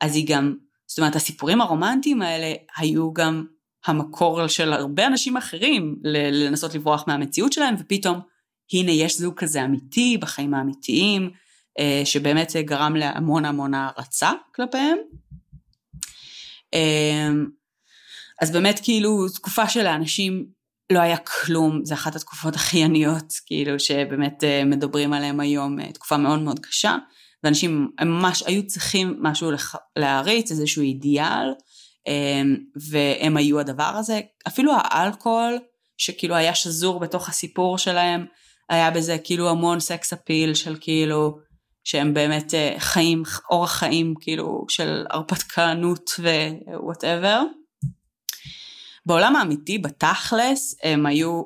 [0.00, 0.54] אז היא גם
[0.90, 3.44] זאת אומרת, הסיפורים הרומנטיים האלה היו גם
[3.86, 8.20] המקור של הרבה אנשים אחרים לנסות לברוח מהמציאות שלהם, ופתאום,
[8.72, 11.30] הנה יש זוג כזה אמיתי בחיים האמיתיים,
[11.78, 14.98] אה, שבאמת גרם להמון המון הערצה כלפיהם.
[16.74, 17.30] אה,
[18.40, 20.46] אז באמת כאילו תקופה שלאנשים
[20.90, 26.16] לא היה כלום, זה אחת התקופות הכי עניות, כאילו שבאמת אה, מדברים עליהם היום, תקופה
[26.16, 26.96] מאוד מאוד קשה.
[27.44, 29.50] ואנשים ממש היו צריכים משהו
[29.96, 31.54] להריץ, איזשהו אידיאל,
[32.06, 32.56] אמ,
[32.90, 34.20] והם היו הדבר הזה.
[34.48, 35.58] אפילו האלכוהול,
[35.98, 38.26] שכאילו היה שזור בתוך הסיפור שלהם,
[38.68, 41.38] היה בזה כאילו המון sex appeal של כאילו,
[41.84, 46.10] שהם באמת אה, חיים, אורח חיים כאילו של הרפתקנות
[46.66, 47.42] ו whatever.
[49.10, 51.42] בעולם האמיתי, בתכלס, הם היו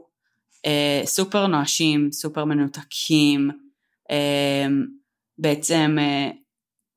[0.67, 3.51] אה, סופר נואשים, סופר מנותקים,
[4.11, 4.67] אה,
[5.39, 6.31] בעצם אה,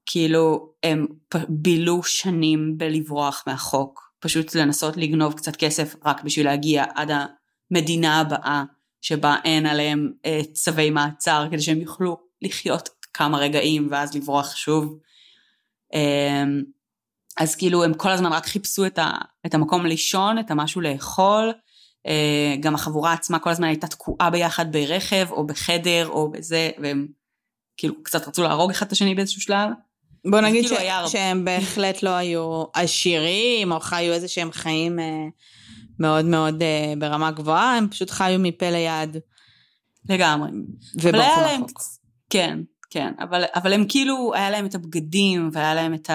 [0.06, 1.08] כאילו הם
[1.49, 7.12] בילו שנים בלברוח מהחוק, פשוט לנסות לגנוב קצת כסף רק בשביל להגיע עד
[7.71, 8.63] המדינה הבאה
[9.01, 14.99] שבה אין עליהם אה, צווי מעצר כדי שהם יוכלו לחיות כמה רגעים ואז לברוח שוב.
[15.93, 16.43] אה,
[17.38, 19.12] אז כאילו הם כל הזמן רק חיפשו את, ה,
[19.45, 21.52] את המקום לישון, את המשהו לאכול.
[22.60, 27.08] גם החבורה עצמה כל הזמן הייתה תקועה ביחד ברכב או בחדר או בזה, והם
[27.78, 29.69] כאילו קצת רצו להרוג אחד את השני באיזשהו שלב.
[30.26, 31.12] בוא נגיד כאילו ש...
[31.12, 35.26] שהם בהחלט לא היו עשירים, או חיו איזה שהם חיים אה,
[36.00, 39.17] מאוד מאוד אה, ברמה גבוהה, הם פשוט חיו מפה ליד.
[40.10, 40.50] לגמרי.
[41.02, 41.82] וברחו רחוק.
[42.30, 46.10] כן, כן, אבל, אבל הם כאילו, היה להם את הבגדים, והיה להם את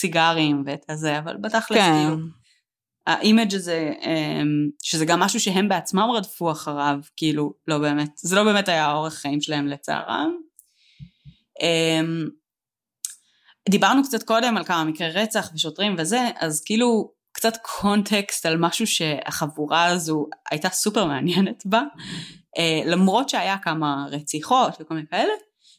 [0.00, 1.92] הסיגרים ואת הזה, אבל בתכלס כן.
[1.92, 2.16] כאילו,
[3.06, 8.36] ה image הזה, אמ, שזה גם משהו שהם בעצמם רדפו אחריו, כאילו, לא באמת, זה
[8.36, 10.32] לא באמת היה האורח חיים שלהם לצערם.
[11.60, 12.28] אמ,
[13.68, 18.86] דיברנו קצת קודם על כמה מקרי רצח ושוטרים וזה, אז כאילו קצת קונטקסט על משהו
[18.86, 21.82] שהחבורה הזו הייתה סופר מעניינת בה,
[22.58, 25.32] אה, למרות שהיה כמה רציחות וכל מיני כאלה,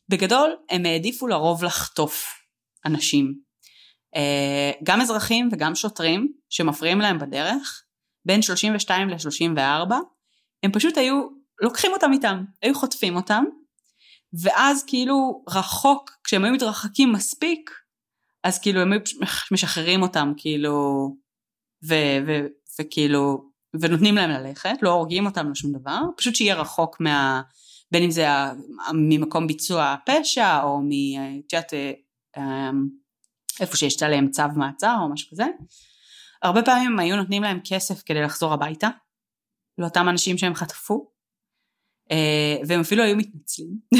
[0.09, 2.25] בגדול הם העדיפו לרוב לחטוף
[2.85, 3.50] אנשים,
[4.83, 7.83] גם אזרחים וגם שוטרים שמפריעים להם בדרך,
[8.25, 9.93] בין 32 ל-34,
[10.63, 11.27] הם פשוט היו
[11.61, 13.43] לוקחים אותם איתם, היו חוטפים אותם,
[14.41, 17.69] ואז כאילו רחוק, כשהם היו מתרחקים מספיק,
[18.43, 18.99] אז כאילו הם היו
[19.51, 21.07] משחררים אותם כאילו,
[21.87, 22.47] ו- ו-
[22.79, 27.41] וכאילו, ונותנים להם ללכת, לא הורגים אותם לשום דבר, פשוט שיהיה רחוק מה...
[27.91, 28.25] בין אם זה
[28.93, 30.89] ממקום ביצוע הפשע, או מ...
[31.47, 31.91] את יודעת, אה,
[32.37, 33.00] אמ,
[33.59, 35.45] איפה שיש עליהם צו מעצר או משהו כזה.
[36.41, 38.89] הרבה פעמים היו נותנים להם כסף כדי לחזור הביתה,
[39.77, 41.11] לאותם אנשים שהם חטפו,
[42.11, 43.77] אה, והם אפילו היו מתנצלים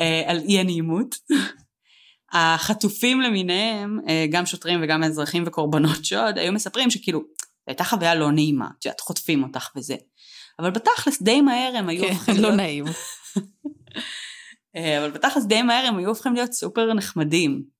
[0.00, 1.14] אה, על אי הנעימות.
[2.32, 8.14] החטופים למיניהם, אה, גם שוטרים וגם אזרחים וקורבנות שוד, היו מספרים שכאילו, זו הייתה חוויה
[8.14, 9.96] לא נעימה, את יודעת, חוטפים אותך וזה.
[10.58, 12.84] אבל בתכלס די מהר הם היו כן, לא נעים.
[14.76, 17.76] אבל בתכלס די מהר הם היו הופכים להיות סופר נחמדים.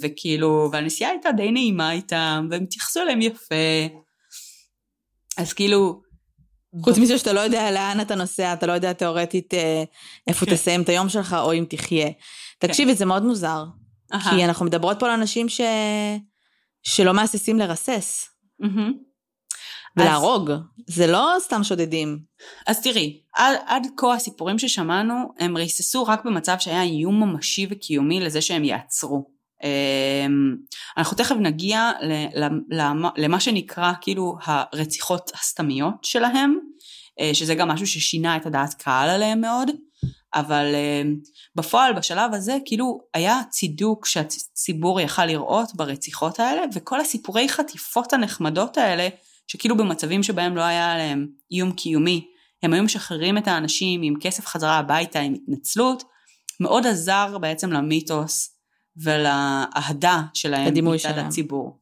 [0.00, 3.54] וכאילו, והנסיעה הייתה די נעימה איתם, והם התייחסו אליהם יפה.
[5.36, 6.02] אז כאילו,
[6.80, 9.84] חוץ מזה שאתה לא יודע לאן אתה נוסע, אתה לא יודע תאורטית אה,
[10.26, 10.54] איפה כן.
[10.54, 12.08] תסיים את היום שלך, או אם תחיה.
[12.58, 12.96] תקשיבי, כן.
[12.96, 13.64] זה מאוד מוזר.
[14.30, 15.60] כי אנחנו מדברות פה על אנשים ש...
[16.82, 18.28] שלא מהססים לרסס.
[19.96, 20.50] ולהרוג.
[20.86, 22.18] זה לא סתם שודדים.
[22.66, 28.20] אז תראי, עד, עד כה הסיפורים ששמענו, הם ריססו רק במצב שהיה איום ממשי וקיומי
[28.20, 29.32] לזה שהם יעצרו.
[29.62, 30.56] אמ,
[30.96, 31.92] אנחנו תכף נגיע
[33.16, 36.58] למה שנקרא כאילו הרציחות הסתמיות שלהם,
[37.20, 39.70] אה, שזה גם משהו ששינה את הדעת קהל עליהם מאוד,
[40.34, 41.16] אבל אמ,
[41.56, 48.78] בפועל בשלב הזה כאילו היה צידוק שהציבור יכל לראות ברציחות האלה, וכל הסיפורי חטיפות הנחמדות
[48.78, 49.08] האלה,
[49.52, 52.28] שכאילו במצבים שבהם לא היה עליהם איום קיומי,
[52.62, 56.02] הם היו משחררים את האנשים עם כסף חזרה הביתה, עם התנצלות,
[56.60, 58.58] מאוד עזר בעצם למיתוס
[58.96, 61.26] ולאהדה שלהם לדימוי מצד שלהם.
[61.26, 61.78] הציבור.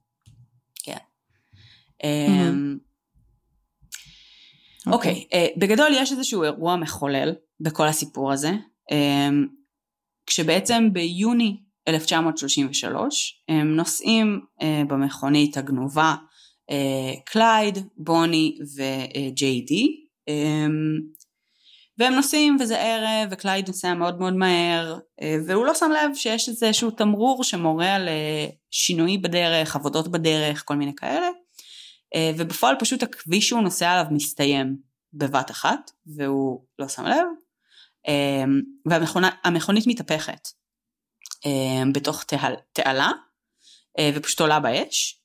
[0.83, 0.97] כן.
[2.05, 2.79] אמ,
[4.87, 8.53] אוקיי, אה, בגדול יש איזשהו אירוע מחולל בכל הסיפור הזה,
[8.91, 9.47] אמ,
[10.27, 16.14] כשבעצם ביוני 1933 הם נוסעים אה, במכונית הגנובה
[17.25, 21.01] קלייד, בוני וג'יי די, אמ,
[22.01, 26.49] והם נוסעים וזה ערב וקלייד נוסע מאוד מאוד מהר אה, והוא לא שם לב שיש
[26.49, 31.29] איזשהו תמרור שמורה על אה, שינוי בדרך, עבודות בדרך, כל מיני כאלה.
[32.14, 34.77] אה, ובפועל פשוט הכביש שהוא נוסע עליו מסתיים
[35.12, 37.27] בבת אחת והוא לא שם לב.
[38.87, 40.49] והמכונית מתהפכת
[41.93, 43.11] בתוך תעל, תעלה
[44.14, 45.20] ופשוט עולה באש.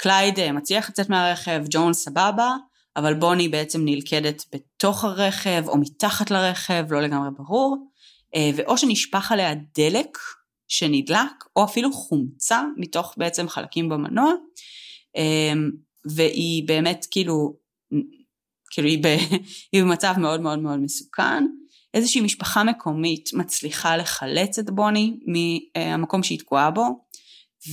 [0.00, 2.56] קלייד מצליח לצאת מהרכב, ג'ונס סבבה,
[2.96, 7.76] אבל בוני בעצם נלכדת בתוך הרכב או מתחת לרכב, לא לגמרי ברור,
[8.54, 10.18] ואו שנשפך עליה דלק
[10.68, 14.32] שנדלק, או אפילו חומצה מתוך בעצם חלקים במנוע,
[16.14, 17.56] והיא באמת כאילו,
[18.70, 19.06] כאילו היא, ב,
[19.72, 21.44] היא במצב מאוד מאוד מאוד מסוכן.
[21.94, 27.04] איזושהי משפחה מקומית מצליחה לחלץ את בוני מהמקום שהיא תקועה בו,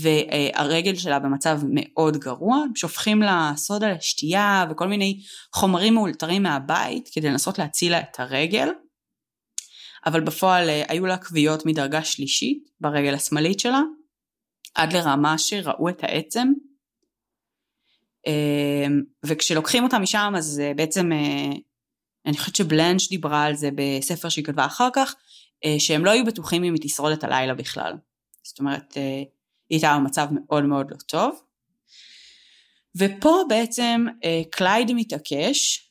[0.01, 5.21] והרגל שלה במצב מאוד גרוע, שופכים לה סודה לשתייה וכל מיני
[5.53, 8.69] חומרים מאולתרים מהבית כדי לנסות להציל לה את הרגל,
[10.05, 13.81] אבל בפועל היו לה כוויות מדרגה שלישית ברגל השמאלית שלה,
[14.75, 16.47] עד לרמה שראו את העצם,
[19.25, 21.09] וכשלוקחים אותה משם אז בעצם
[22.25, 25.15] אני חושבת שבלנש דיברה על זה בספר שהיא כתבה אחר כך,
[25.79, 27.93] שהם לא היו בטוחים אם היא תשרוד את הלילה בכלל.
[28.43, 28.97] זאת אומרת,
[29.70, 31.41] היא הייתה במצב מאוד מאוד לא טוב.
[32.97, 34.05] ופה בעצם
[34.51, 35.86] קלייד מתעקש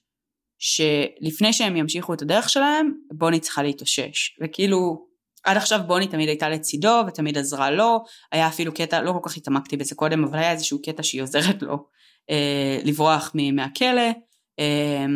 [0.58, 4.38] שלפני שהם ימשיכו את הדרך שלהם, בוני צריכה להתאושש.
[4.42, 5.06] וכאילו,
[5.44, 9.36] עד עכשיו בוני תמיד הייתה לצידו ותמיד עזרה לו, היה אפילו קטע, לא כל כך
[9.36, 11.86] התעמקתי בזה קודם, אבל היה איזשהו קטע שהיא עוזרת לו
[12.30, 14.10] אה, לברוח מהכלא.
[14.58, 15.06] אה,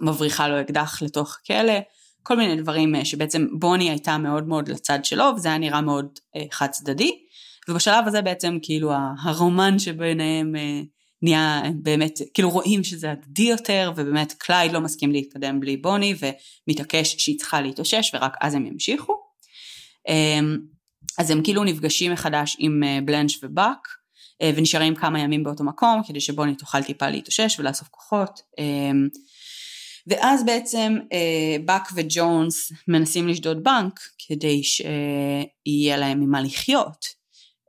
[0.00, 1.72] מבריחה לו אקדח לתוך הכלא,
[2.22, 6.06] כל מיני דברים שבעצם בוני הייתה מאוד מאוד לצד שלו וזה היה נראה מאוד
[6.50, 7.10] חד צדדי
[7.68, 8.92] ובשלב הזה בעצם כאילו
[9.22, 10.54] הרומן שביניהם
[11.22, 16.14] נהיה באמת כאילו רואים שזה הדדי יותר ובאמת קלייד לא מסכים להתקדם בלי בוני
[16.68, 19.14] ומתעקש שהיא צריכה להתאושש ורק אז הם ימשיכו.
[21.18, 23.88] אז הם כאילו נפגשים מחדש עם בלנש ובאק
[24.42, 28.40] ונשארים כמה ימים באותו מקום כדי שבוני תוכל טיפה להתאושש ולאסוף כוחות.
[30.06, 37.06] ואז בעצם אה, באק וג'ונס מנסים לשדוד בנק כדי שיהיה להם ממה לחיות,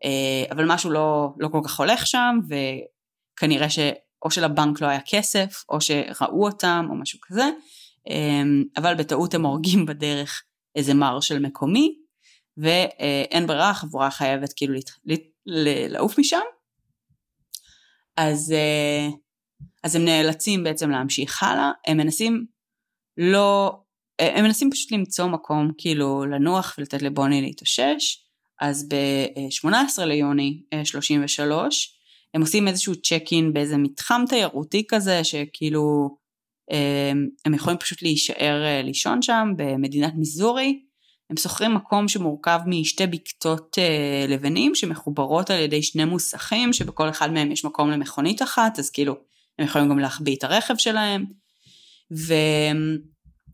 [0.03, 5.63] אה, אבל משהו לא, לא כל כך הולך שם וכנראה שאו שלבנק לא היה כסף
[5.69, 7.49] או שראו אותם או משהו כזה,
[8.09, 8.41] אה,
[8.77, 10.43] אבל בטעות הם הורגים בדרך
[10.75, 11.95] איזה מרשל מקומי
[12.57, 14.73] ואין ברירה, החבורה חייבת כאילו
[15.89, 16.41] לעוף משם.
[18.17, 18.53] אז
[19.83, 22.45] אז הם נאלצים בעצם להמשיך הלאה, הם מנסים
[23.17, 23.77] לא,
[24.19, 28.19] הם מנסים פשוט למצוא מקום כאילו לנוח ולתת לבוני להתאושש,
[28.61, 31.99] אז ב-18 ליוני 33
[32.33, 36.09] הם עושים איזשהו צ'ק אין באיזה מתחם תיירותי כזה שכאילו
[37.45, 40.83] הם יכולים פשוט להישאר לישון שם במדינת מיזורי,
[41.29, 43.77] הם שוכרים מקום שמורכב משתי בקתות
[44.27, 48.79] לבנים שמחוברות על ידי שני מוסכים שבכל אחד מהם יש מקום למכונית אחת.
[48.79, 49.15] אז כאילו
[49.59, 51.25] הם יכולים גם להחביא את הרכב שלהם,
[52.27, 52.33] ו...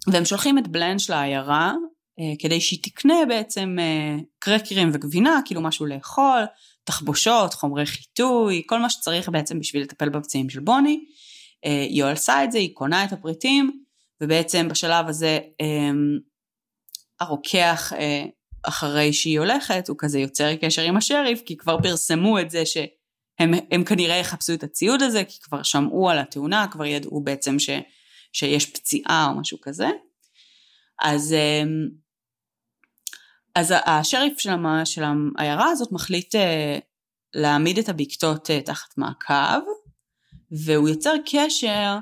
[0.08, 1.74] והם שולחים את בלנש לעיירה
[2.20, 6.42] אה, כדי שהיא תקנה בעצם אה, קרקרים וגבינה, כאילו משהו לאכול,
[6.84, 11.00] תחבושות, חומרי חיטוי, כל מה שצריך בעצם בשביל לטפל בפצעים של בוני.
[11.66, 13.84] אה, היא עושה את זה, היא קונה את הפריטים,
[14.22, 15.92] ובעצם בשלב הזה אה,
[17.20, 17.94] הרוקח
[18.64, 22.78] אחרי שהיא הולכת, הוא כזה יוצר קשר עם השריף, כי כבר פרסמו את זה ש...
[23.40, 27.60] הם, הם כנראה יחפשו את הציוד הזה, כי כבר שמעו על התאונה, כבר ידעו בעצם
[27.60, 27.70] ש,
[28.34, 29.88] שיש פציעה או משהו כזה.
[31.02, 31.90] אז, אמ,
[33.56, 34.50] אז השריף של,
[34.86, 35.04] של
[35.38, 36.80] העיירה הזאת מחליט אה,
[37.34, 39.64] להעמיד את הבקתות אה, תחת מעקב,
[40.66, 41.98] והוא יוצר קשר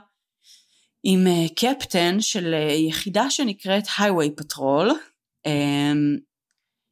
[1.03, 2.53] עם אה, קפטן של
[2.89, 4.91] יחידה שנקראת Highway Patrol,
[5.45, 6.17] אמ,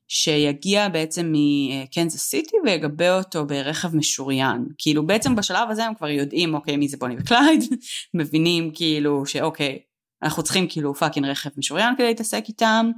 [0.08, 4.66] שיגיע בעצם מקנזס סיטי ויגבה אותו ברכב משוריין.
[4.78, 7.64] כאילו בעצם בשלב הזה הם כבר יודעים אוקיי מי זה בוני וקלייד,
[8.14, 9.80] מבינים כאילו שאוקיי
[10.24, 12.91] אנחנו צריכים כאילו fucking רכב משוריין כדי להתעסק איתם,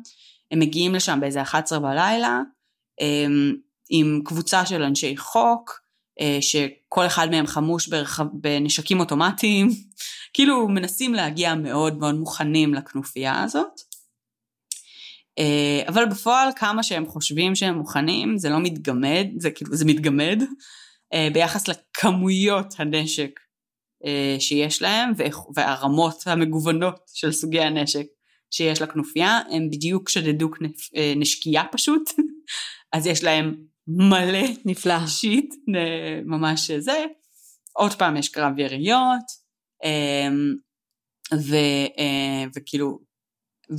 [0.51, 2.41] הם מגיעים לשם באיזה 11 בלילה
[3.01, 3.55] אמ,
[3.89, 5.79] עם קבוצה של אנשי חוק
[6.21, 9.69] אה, שכל אחד מהם חמוש ברכב, בנשקים אוטומטיים,
[10.33, 13.86] כאילו מנסים להגיע מאוד מאוד מוכנים לכנופיה הזאת.
[15.39, 20.43] אה, אבל בפועל כמה שהם חושבים שהם מוכנים זה לא מתגמד, זה כאילו זה מתגמד
[21.13, 23.39] אה, ביחס לכמויות הנשק
[24.05, 25.11] אה, שיש להם
[25.55, 28.05] והרמות המגוונות של סוגי הנשק
[28.51, 30.49] שיש לכנופיה, הם בדיוק שדדו
[31.15, 32.09] נשקייה פשוט,
[32.93, 33.55] אז יש להם
[33.87, 35.55] מלא נפלא שיט,
[36.25, 37.05] ממש זה.
[37.73, 39.47] עוד פעם יש קרב יריות,
[41.33, 41.55] ו,
[42.55, 42.99] וכאילו,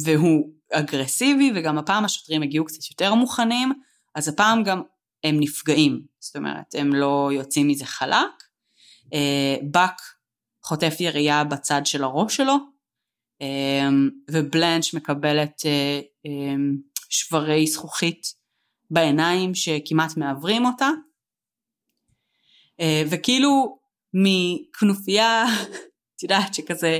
[0.04, 3.72] והוא אגרסיבי וגם הפעם השוטרים הגיעו קצת יותר מוכנים,
[4.14, 4.82] אז הפעם גם
[5.24, 8.30] הם נפגעים, זאת אומרת הם לא יוצאים מזה חלק.
[9.62, 10.00] באק
[10.62, 12.54] חוטף ירייה בצד של הראש שלו,
[14.30, 15.62] ובלנץ' מקבלת
[17.08, 18.34] שברי זכוכית
[18.90, 20.88] בעיניים שכמעט מעוורים אותה.
[23.10, 23.78] וכאילו
[24.14, 25.44] מכנופיה,
[26.16, 26.98] את יודעת שכזה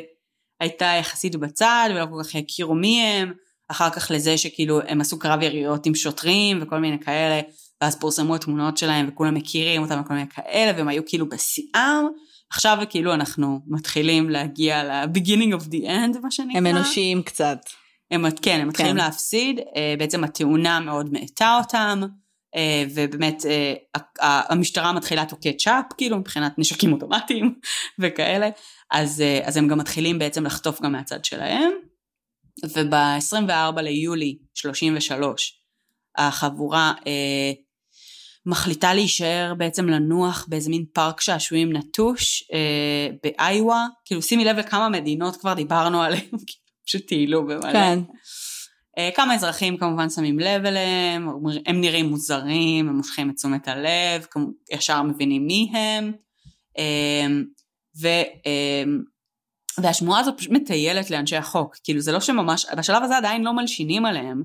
[0.61, 3.33] הייתה יחסית בצד ולא כל כך הכירו מי הם,
[3.69, 7.41] אחר כך לזה שכאילו הם עשו קרב יריות עם שוטרים וכל מיני כאלה,
[7.81, 12.07] ואז פורסמו התמונות שלהם וכולם מכירים אותם וכל מיני כאלה, והם היו כאילו בשיאם.
[12.51, 16.59] עכשיו כאילו אנחנו מתחילים להגיע ל-beginning of the end, מה שנקרא.
[16.59, 17.59] הם אנושיים קצת.
[18.11, 18.97] הם, כן, הם מתחילים כן.
[18.97, 22.01] להפסיד, אה, בעצם התאונה מאוד מאטה אותם,
[22.57, 23.75] אה, ובאמת אה,
[24.51, 27.55] המשטרה מתחילה to catch up, כאילו מבחינת נשקים אוטומטיים
[28.01, 28.49] וכאלה,
[28.91, 31.88] אז, אז הם גם מתחילים בעצם לחטוף גם מהצד שלהם.
[32.65, 35.61] וב-24 ליולי 33
[36.19, 37.53] החבורה אה,
[38.47, 44.89] מחליטה להישאר בעצם לנוח באיזה מין פארק שעשועים נטוש אה, באיווה, כאילו שימי לב לכמה
[44.89, 46.29] מדינות כבר דיברנו עליהן,
[46.87, 47.73] פשוט טיילו במלא.
[47.73, 47.99] כן.
[48.99, 51.29] אה, כמה אזרחים כמובן שמים לב אליהם,
[51.67, 54.27] הם נראים מוזרים, הם מושכים את תשומת הלב,
[54.73, 56.13] ישר מבינים מי הם,
[56.79, 57.27] אה,
[58.03, 58.09] ו...
[58.47, 58.85] אה,
[59.83, 64.07] והשמועה הזו פשוט מטיילת לאנשי החוק, כאילו זה לא שממש, בשלב הזה עדיין לא מלשינים
[64.07, 64.43] עליהם,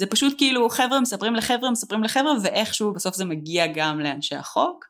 [0.00, 4.84] זה פשוט כאילו חבר'ה מספרים לחבר'ה מספרים לחבר'ה ואיכשהו בסוף זה מגיע גם לאנשי החוק.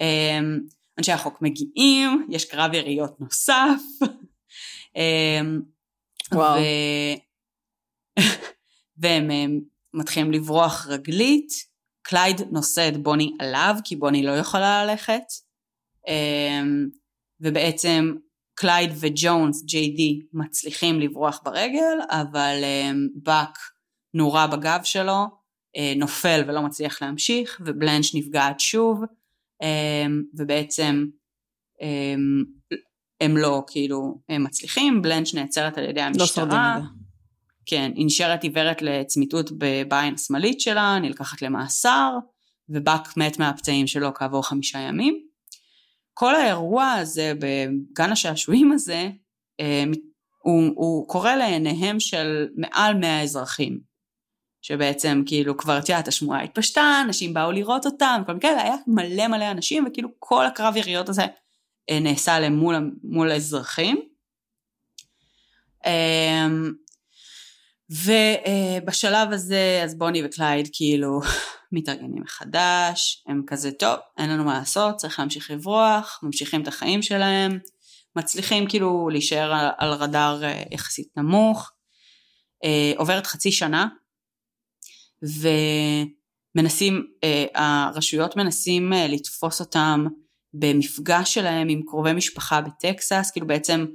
[0.00, 0.60] אמ,
[0.98, 3.80] אנשי החוק מגיעים, יש קרב יריות נוסף.
[4.96, 5.60] אמ,
[6.32, 6.60] וואו.
[6.60, 6.64] ו...
[8.98, 9.30] והם
[9.94, 11.52] מתחילים לברוח רגלית,
[12.02, 15.24] קלייד נושא את בוני עליו כי בוני לא יכולה ללכת.
[16.08, 16.88] אמ,
[17.40, 18.14] ובעצם
[18.58, 22.64] קלייד וג'ונס, ג'יי די, מצליחים לברוח ברגל, אבל
[23.14, 23.58] באק
[24.14, 25.26] נורה בגב שלו,
[25.76, 29.02] אה, נופל ולא מצליח להמשיך, ובלנש נפגעת שוב,
[30.34, 31.06] ובעצם
[33.20, 36.78] הם לא כאילו הם מצליחים, בלנץ' נעצרת על ידי לא המשטרה.
[36.78, 36.84] לא
[37.66, 39.50] כן, היא נשארת עיוורת לצמיתות
[39.88, 42.18] בעין השמאלית שלה, נלקחת למאסר,
[42.68, 45.25] ובאק מת מהפצעים שלו כעבור חמישה ימים.
[46.18, 49.08] כל האירוע הזה בגן השעשועים הזה,
[49.60, 49.84] אה,
[50.42, 53.80] הוא, הוא קורא לעיניהם של מעל 100 אזרחים.
[54.62, 59.28] שבעצם כאילו כבר את יודעת השמועה התפשטה, אנשים באו לראות אותם, כל מיני היה מלא
[59.28, 61.26] מלא אנשים וכאילו כל הקרב יריות הזה
[61.90, 62.62] אה, נעשה עליהם
[63.02, 64.00] מול, האזרחים.
[65.86, 66.72] אמ,
[67.90, 71.20] ובשלב הזה אז בוני וקלייד כאילו
[71.72, 77.02] מתארגנים מחדש, הם כזה טוב, אין לנו מה לעשות, צריך להמשיך לברוח, ממשיכים את החיים
[77.02, 77.58] שלהם,
[78.16, 81.72] מצליחים כאילו להישאר על, על רדאר אה, יחסית נמוך.
[82.64, 83.86] אה, עוברת חצי שנה
[86.56, 87.06] ומנסים,
[87.54, 90.06] הרשויות מנסים לתפוס אותם
[90.54, 93.86] במפגש שלהם עם קרובי משפחה בטקסס, כאילו בעצם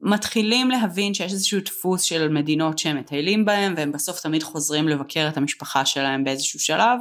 [0.00, 5.28] מתחילים להבין שיש איזשהו דפוס של מדינות שהם מטיילים בהם והם בסוף תמיד חוזרים לבקר
[5.28, 7.00] את המשפחה שלהם באיזשהו שלב,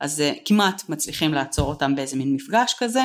[0.00, 3.02] אז אה, כמעט מצליחים לעצור אותם באיזה מין מפגש כזה.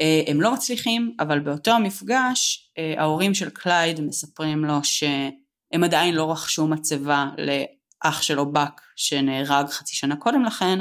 [0.00, 6.14] אה, הם לא מצליחים, אבל באותו המפגש אה, ההורים של קלייד מספרים לו שהם עדיין
[6.14, 10.78] לא רכשו מצבה לאח שלו באק שנהרג חצי שנה קודם לכן,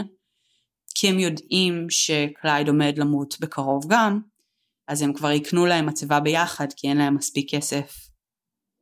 [0.95, 4.19] כי הם יודעים שקלייד עומד למות בקרוב גם,
[4.87, 8.09] אז הם כבר יקנו להם מצבה ביחד כי אין להם מספיק כסף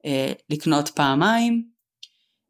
[0.05, 1.67] אה, לקנות פעמיים.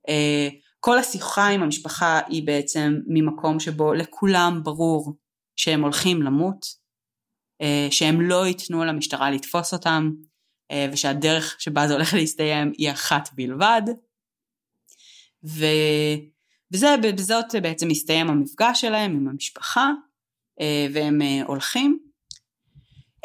[0.09, 0.49] אה,
[0.79, 5.13] כל השיחה עם המשפחה היא בעצם ממקום שבו לכולם ברור
[5.55, 6.65] שהם הולכים למות,
[7.61, 10.11] אה, שהם לא ייתנו למשטרה לתפוס אותם,
[10.71, 13.81] אה, ושהדרך שבה זה הולך להסתיים היא אחת בלבד.
[15.43, 15.65] ו...
[16.73, 19.91] וזה, בזאת בעצם מסתיים המפגש שלהם עם המשפחה,
[20.61, 22.04] אה, והם אה, הולכים.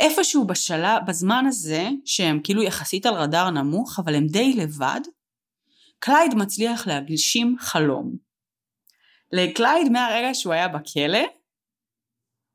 [0.00, 5.00] איפשהו בשלב, בזמן הזה, שהם כאילו יחסית על רדאר נמוך, אבל הם די לבד,
[5.98, 8.16] קלייד מצליח להגשים חלום.
[9.32, 11.24] לקלייד מהרגע שהוא היה בכלא,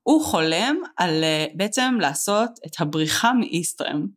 [0.04, 4.08] הוא חולם על אה, בעצם לעשות את הבריחה מאיסטהם.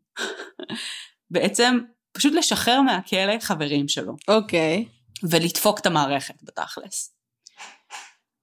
[1.30, 1.78] בעצם
[2.12, 4.16] פשוט לשחרר מהכלא חברים שלו.
[4.28, 4.84] אוקיי.
[5.30, 7.14] ולדפוק את המערכת בתכלס.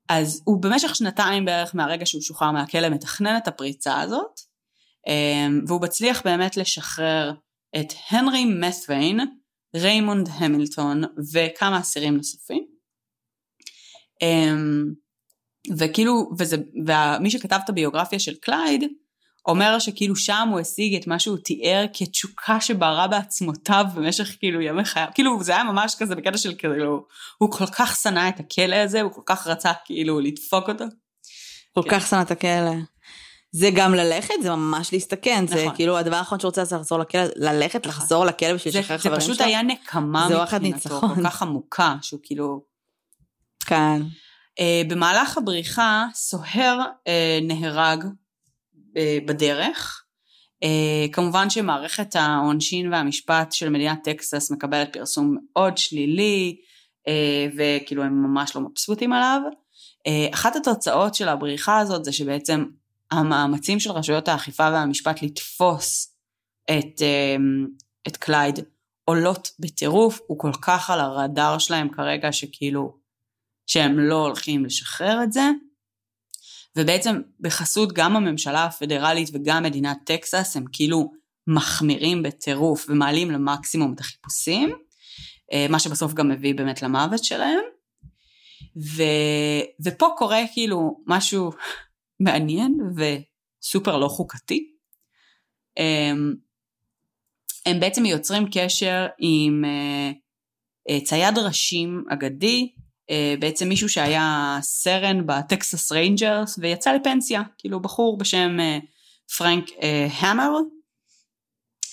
[0.09, 4.39] אז הוא במשך שנתיים בערך מהרגע שהוא שוחרר מהכלא מתכנן את הפריצה הזאת,
[5.67, 7.31] והוא מצליח באמת לשחרר
[7.79, 9.19] את הנרי מת'ווין,
[9.75, 11.03] ריימונד המילטון
[11.33, 12.65] וכמה אסירים נוספים.
[14.21, 14.93] אמ,
[15.77, 18.83] וכאילו, וזה, ומי שכתב את הביוגרפיה של קלייד,
[19.47, 24.85] אומר שכאילו שם הוא השיג את מה שהוא תיאר כתשוקה שבערה בעצמותיו במשך כאילו ימי
[24.85, 28.75] חייו, כאילו זה היה ממש כזה בקטע של כאילו, הוא כל כך שנא את הכלא
[28.75, 30.85] הזה, הוא כל כך רצה כאילו לדפוק אותו.
[31.75, 31.89] כל כן.
[31.89, 32.71] כך שנא את הכלא.
[33.57, 35.75] זה גם ללכת, זה ממש להסתכן, זה נכון.
[35.75, 39.19] כאילו הדבר האחרון שרוצה זה לחזור לכלא, ללכת, לחזור לכלא בשביל זה, לשחרר זה חברים
[39.19, 39.45] פשוט שלו.
[39.45, 40.99] היה נקמה זה וואחד מבחינתו.
[41.01, 42.63] כל כך עמוקה, שהוא כאילו...
[43.65, 44.01] כן.
[44.59, 47.09] אה, במהלך הבריחה, סוהר אה,
[47.43, 50.03] נהרג אה, בדרך.
[50.63, 50.67] אה,
[51.11, 56.57] כמובן שמערכת העונשין והמשפט של מדינת טקסס מקבלת פרסום מאוד שלילי,
[57.07, 59.41] אה, וכאילו הם ממש לא מבסוטים עליו.
[60.07, 62.65] אה, אחת התוצאות של הבריחה הזאת זה שבעצם
[63.11, 66.15] המאמצים של רשויות האכיפה והמשפט לתפוס
[66.71, 67.41] את, אה,
[68.07, 68.59] את קלייד
[69.05, 72.97] עולות בטירוף, הוא כל כך על הרדאר שלהם כרגע שכאילו
[73.67, 75.49] שהם לא הולכים לשחרר את זה,
[76.75, 81.11] ובעצם בחסות גם הממשלה הפדרלית וגם מדינת טקסס הם כאילו
[81.47, 84.69] מחמירים בטירוף ומעלים למקסימום את החיפושים,
[85.53, 87.59] אה, מה שבסוף גם מביא באמת למוות שלהם.
[88.77, 89.03] ו...
[89.85, 91.51] ופה קורה כאילו משהו
[92.19, 94.71] מעניין וסופר לא חוקתי.
[95.77, 96.35] הם,
[97.65, 100.11] הם בעצם יוצרים קשר עם אה,
[100.89, 102.71] אה, צייד ראשים אגדי,
[103.09, 108.57] אה, בעצם מישהו שהיה סרן ב-Texas Rangers ויצא לפנסיה, כאילו בחור בשם
[109.37, 109.65] פרנק
[110.19, 110.51] המר,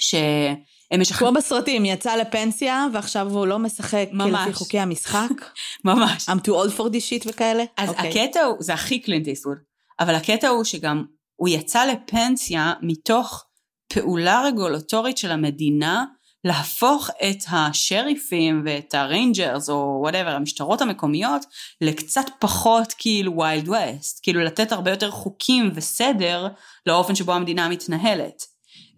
[0.01, 4.49] שהם משחררים, כמו בסרטים, יצא לפנסיה ועכשיו הוא לא משחק ממש.
[4.49, 5.29] לפי חוקי המשחק.
[5.85, 6.29] ממש.
[6.29, 7.64] I'm too old for this shit וכאלה.
[7.77, 8.25] אז אוקיי.
[8.25, 9.59] הקטע הוא, זה הכי קלינט איסטווד,
[10.03, 11.05] אבל הקטע הוא שגם
[11.36, 13.44] הוא יצא לפנסיה מתוך
[13.92, 16.05] פעולה רגולטורית של המדינה
[16.44, 21.46] להפוך את השריפים ואת הריינג'רס או whatever, המשטרות המקומיות,
[21.80, 26.48] לקצת פחות כאילו Wild West, כאילו לתת הרבה יותר חוקים וסדר
[26.86, 28.42] לאופן שבו המדינה מתנהלת.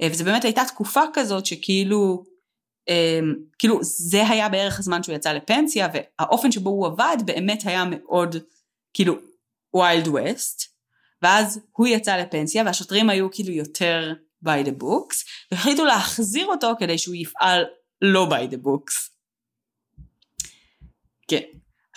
[0.02, 2.24] אה, וזה באמת הייתה תקופה כזאת שכאילו,
[2.88, 3.20] אה,
[3.58, 8.36] כאילו זה היה בערך הזמן שהוא יצא לפנסיה, והאופן שבו הוא עבד באמת היה מאוד
[8.94, 9.14] כאילו
[9.76, 10.73] Wild West,
[11.24, 14.12] ואז הוא יצא לפנסיה והשוטרים היו כאילו יותר
[14.44, 17.64] by the books, והחליטו להחזיר אותו כדי שהוא יפעל
[18.02, 19.10] לא by the books.
[21.28, 21.42] כן.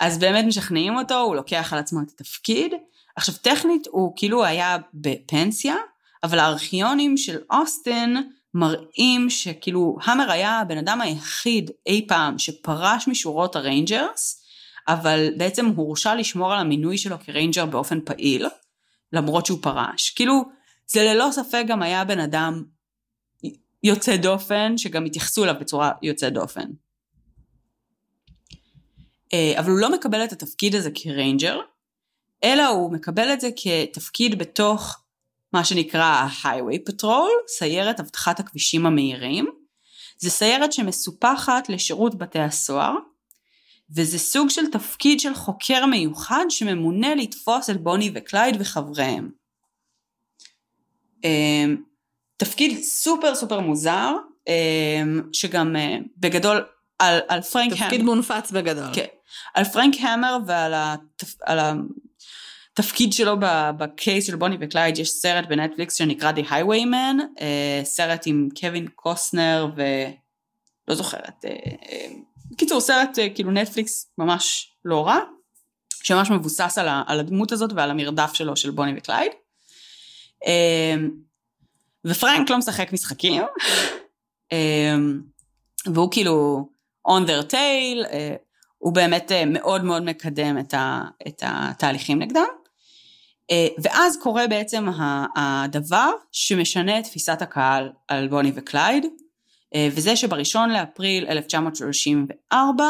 [0.00, 2.72] אז באמת משכנעים אותו, הוא לוקח על עצמו את התפקיד.
[3.16, 5.76] עכשיו טכנית הוא כאילו היה בפנסיה,
[6.22, 13.56] אבל הארכיונים של אוסטין מראים שכאילו המר היה הבן אדם היחיד אי פעם שפרש משורות
[13.56, 14.44] הריינג'רס,
[14.88, 18.46] אבל בעצם הורשה לשמור על המינוי שלו כריינג'ר באופן פעיל,
[19.12, 20.10] למרות שהוא פרש.
[20.10, 20.42] כאילו,
[20.86, 22.64] זה ללא ספק גם היה בן אדם
[23.82, 26.70] יוצא דופן, שגם התייחסו אליו בצורה יוצא דופן.
[29.32, 31.60] אה, אבל הוא לא מקבל את התפקיד הזה כריינג'ר,
[32.44, 34.96] אלא הוא מקבל את זה כתפקיד בתוך
[35.52, 39.46] מה שנקרא ה-Highway Patrol, סיירת אבטחת הכבישים המהירים.
[40.18, 42.94] זה סיירת שמסופחת לשירות בתי הסוהר,
[43.96, 49.30] וזה סוג של תפקיד של חוקר מיוחד שממונה לתפוס את בוני וקלייד וחבריהם.
[51.24, 51.76] אמ,
[52.36, 54.14] תפקיד סופר סופר מוזר,
[54.48, 56.64] אמ, שגם אה, בגדול
[56.98, 58.94] על, על פרנק תפקיד המר, מונפץ בגדול.
[58.94, 59.06] כן,
[59.54, 61.58] על פרנק המר ועל התפ, על
[62.78, 63.36] התפקיד שלו
[63.78, 69.66] ב-case של בוני וקלייד יש סרט בנטפליקס שנקרא The Highwaymen, אה, סרט עם קווין קוסטנר
[69.76, 71.44] ולא זוכרת,
[72.58, 75.18] בקיצור סרט אה, כאילו נטפליקס ממש לא רע,
[76.02, 79.32] שממש מבוסס על, ה, על הדמות הזאת ועל המרדף שלו של בוני וקלייד.
[80.46, 80.94] אה,
[82.04, 83.42] ופרנק לא משחק משחקים,
[84.52, 84.96] אה,
[85.86, 86.68] והוא כאילו
[87.08, 88.34] on their tail, אה,
[88.78, 92.48] הוא באמת אה, מאוד מאוד מקדם את, ה, את התהליכים נגדם.
[93.82, 94.86] ואז קורה בעצם
[95.36, 99.06] הדבר שמשנה את תפיסת הקהל על בוני וקלייד,
[99.76, 102.84] וזה שבראשון לאפריל 1934,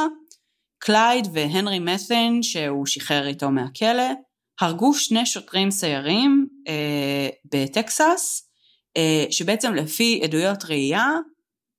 [0.78, 4.12] קלייד והנרי מת'ווין, שהוא שחרר איתו מהכלא,
[4.60, 8.50] הרגו שני שוטרים סיירים אה, בטקסס,
[8.96, 11.06] אה, שבעצם לפי עדויות ראייה,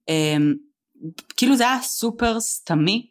[0.09, 0.37] אה,
[1.37, 3.09] כאילו זה היה סופר סתמי.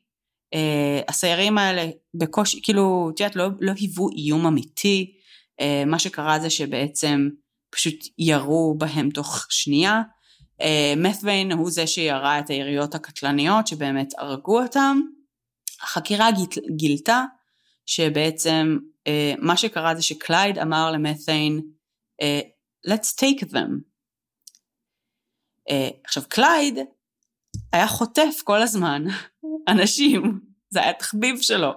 [0.54, 5.14] אה, הסיירים האלה בקושי, כאילו, את יודעת, לא, לא היוו איום אמיתי.
[5.60, 7.28] אה, מה שקרה זה שבעצם
[7.70, 10.02] פשוט ירו בהם תוך שנייה,
[10.96, 15.00] מת'וויין הוא זה שירה את היריות הקטלניות שבאמת הרגו אותם.
[15.82, 16.28] החקירה
[16.76, 17.24] גילתה
[17.86, 18.78] שבעצם
[19.38, 21.60] מה שקרה זה שקלייד אמר למת'ווין
[22.88, 23.70] let's take them.
[26.04, 26.78] עכשיו קלייד
[27.72, 29.04] היה חוטף כל הזמן
[29.72, 30.40] אנשים,
[30.70, 31.72] זה היה תחביב שלו.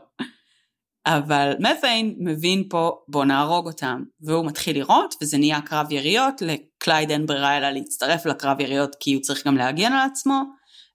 [1.05, 7.11] אבל מת'ווין מבין פה בוא נהרוג אותם, והוא מתחיל לירות וזה נהיה קרב יריות, לקלייד
[7.11, 10.41] אין ברירה אלא להצטרף לקרב יריות כי הוא צריך גם להגן על עצמו,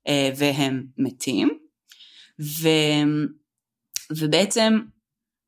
[0.08, 1.58] אה, והם מתים.
[2.40, 2.68] ו...
[4.18, 4.78] ובעצם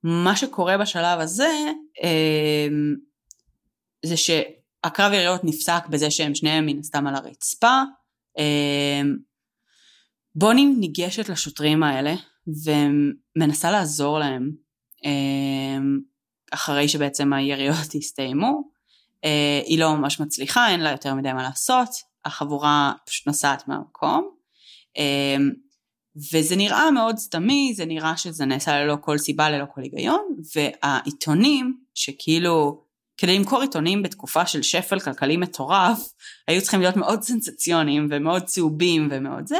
[0.02, 1.50] מה שקורה בשלב הזה
[2.02, 2.68] אה,
[4.06, 7.82] זה שהקרב יריות נפסק בזה שהם שניהם מן הסתם על הרצפה.
[8.38, 9.02] אה,
[10.34, 12.14] בוני ניגשת לשוטרים האלה
[12.64, 14.51] ומנסה לעזור להם
[15.05, 15.99] אמ,
[16.53, 18.62] אחרי שבעצם היריות הסתיימו.
[19.24, 21.88] אה, היא לא ממש מצליחה, אין לה יותר מדי מה לעשות,
[22.24, 24.30] החבורה פשוט נוסעת מהמקום.
[24.96, 25.51] אמ,
[26.32, 30.26] וזה נראה מאוד סתמי, זה נראה שזה נעשה ללא כל סיבה, ללא כל היגיון,
[30.57, 32.84] והעיתונים, שכאילו,
[33.16, 36.12] כדי למכור עיתונים בתקופה של שפל כלכלי מטורף,
[36.49, 39.59] היו צריכים להיות מאוד סנסציוניים ומאוד צהובים ומאוד זה,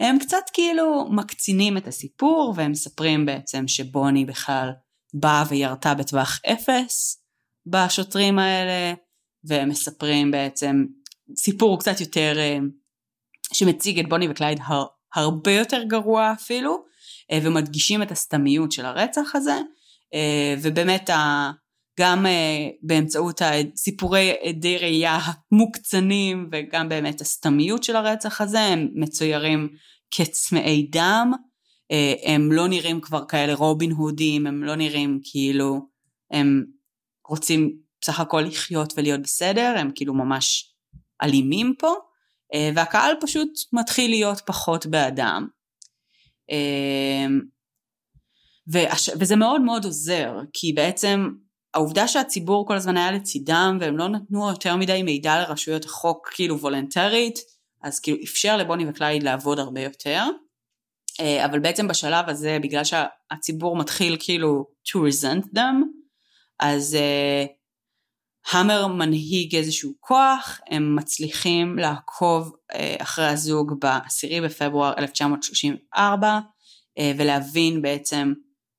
[0.00, 4.70] הם קצת כאילו מקצינים את הסיפור והם מספרים בעצם שבוני בכלל
[5.14, 7.24] באה וירתה בטווח אפס
[7.66, 8.94] בשוטרים האלה
[9.44, 10.84] והם מספרים בעצם
[11.36, 12.58] סיפור קצת יותר אה,
[13.52, 14.84] שמציג את בוני וקלייד הר,
[15.14, 16.84] הרבה יותר גרוע אפילו
[17.32, 19.58] אה, ומדגישים את הסתמיות של הרצח הזה
[20.14, 21.10] אה, ובאמת
[22.00, 22.26] גם
[22.82, 23.40] באמצעות
[23.76, 29.68] סיפורי עדי ראייה המוקצנים וגם באמת הסתמיות של הרצח הזה הם מצוירים
[30.10, 31.32] כצמאי דם,
[31.92, 35.80] אה, הם לא נראים כבר כאלה רובין הודים, הם לא נראים כאילו
[36.30, 36.64] הם
[37.28, 40.74] רוצים בסך הכל לחיות ולהיות בסדר, הם כאילו ממש
[41.22, 41.94] אלימים פה,
[42.54, 45.46] אה, והקהל פשוט מתחיל להיות פחות באדם.
[46.50, 47.26] אה,
[49.20, 51.28] וזה מאוד מאוד עוזר, כי בעצם
[51.74, 56.58] העובדה שהציבור כל הזמן היה לצידם והם לא נתנו יותר מדי מידע לרשויות החוק כאילו
[56.58, 57.38] וולנטרית,
[57.82, 60.22] אז כאילו אפשר לבוני וקלייד לעבוד הרבה יותר,
[61.20, 65.84] אה, אבל בעצם בשלב הזה, בגלל שהציבור מתחיל כאילו to resent them,
[66.60, 66.96] אז
[68.50, 77.02] המר uh, מנהיג איזשהו כוח, הם מצליחים לעקוב uh, אחרי הזוג ב-10 בפברואר 1934, uh,
[77.18, 78.32] ולהבין בעצם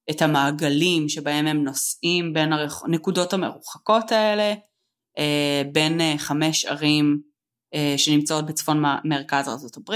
[0.10, 4.54] את המעגלים שבהם הם נוסעים בין הנקודות המרוחקות האלה,
[5.18, 7.34] uh, בין uh, חמש ערים
[7.74, 9.94] אה, שנמצאות בצפון מרכז ארה"ב.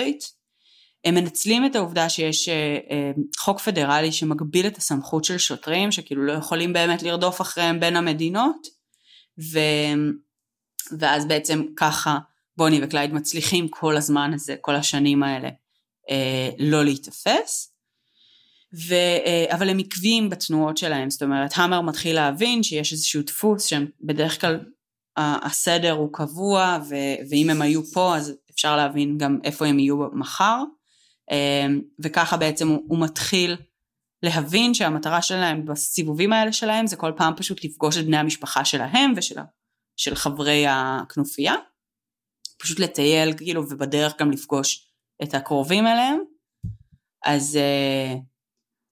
[1.06, 6.26] הם מנצלים את העובדה שיש אה, אה, חוק פדרלי שמגביל את הסמכות של שוטרים שכאילו
[6.26, 8.68] לא יכולים באמת לרדוף אחריהם בין המדינות
[9.54, 9.60] ו...
[11.00, 12.18] ואז בעצם ככה
[12.58, 15.50] בוני וקלייד מצליחים כל הזמן הזה, כל השנים האלה
[16.60, 17.77] לא להיתפס.
[18.74, 18.96] ו...
[19.50, 24.42] אבל הם עקביים בתנועות שלהם, זאת אומרת המר מתחיל להבין שיש איזשהו דפוס שהם בדרך
[24.42, 24.60] כלל
[25.18, 29.98] הסדר הוא קבוע ו- ואם הם היו פה אז אפשר להבין גם איפה הם יהיו
[30.14, 30.64] מחר.
[31.32, 33.56] אמ, וככה בעצם הוא, הוא מתחיל
[34.24, 39.14] להבין שהמטרה שלהם בסיבובים האלה שלהם זה כל פעם פשוט לפגוש את בני המשפחה שלהם
[39.16, 39.36] ושל
[39.98, 41.56] של חברי הכנופיה.
[42.60, 44.92] פשוט לטייל כאילו ובדרך גם לפגוש
[45.24, 46.20] את הקרובים אליהם.
[47.26, 48.16] אז, אה,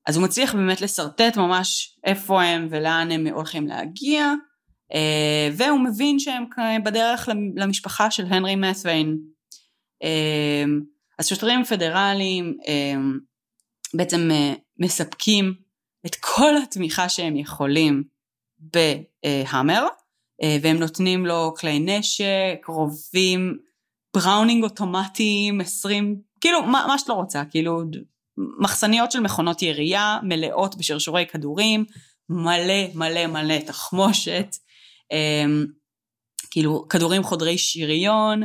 [0.07, 4.33] אז הוא מצליח באמת לשרטט ממש איפה הם ולאן הם הולכים להגיע
[4.93, 6.43] אה, והוא מבין שהם
[6.83, 9.17] בדרך למשפחה של הנרי מת'וויין.
[10.03, 10.63] אה,
[11.19, 12.93] אז שוטרים פדרליים אה,
[13.93, 14.29] בעצם
[14.79, 15.53] מספקים
[16.05, 18.03] את כל התמיכה שהם יכולים
[18.59, 19.87] בהאמר,
[20.61, 23.57] והם נותנים לו כלי נשק, רובים,
[24.15, 27.81] בראונינג אוטומטיים, 20, כאילו מה, מה שאת לא רוצה, כאילו
[28.59, 31.86] מחסניות של מכונות ירייה מלאות בשרשורי כדורים,
[32.29, 34.55] מלא מלא מלא תחמושת,
[35.11, 35.65] אמ,
[36.51, 38.43] כאילו כדורים חודרי שריון,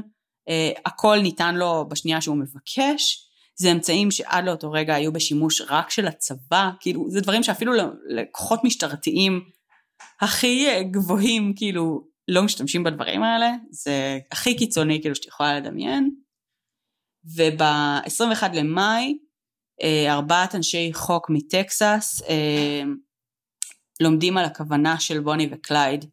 [0.49, 3.27] אה, הכל ניתן לו בשנייה שהוא מבקש,
[3.57, 7.73] זה אמצעים שעד לאותו רגע היו בשימוש רק של הצבא, כאילו זה דברים שאפילו
[8.09, 9.41] לכוחות משטרתיים
[10.21, 16.11] הכי גבוהים כאילו לא משתמשים בדברים האלה, זה הכי קיצוני כאילו שאת יכולה לדמיין.
[17.37, 19.13] וב-21 למאי אה,
[20.09, 22.83] ארבעת אנשי חוק מטקסס אה,
[24.01, 26.05] לומדים על הכוונה של בוני וקלייד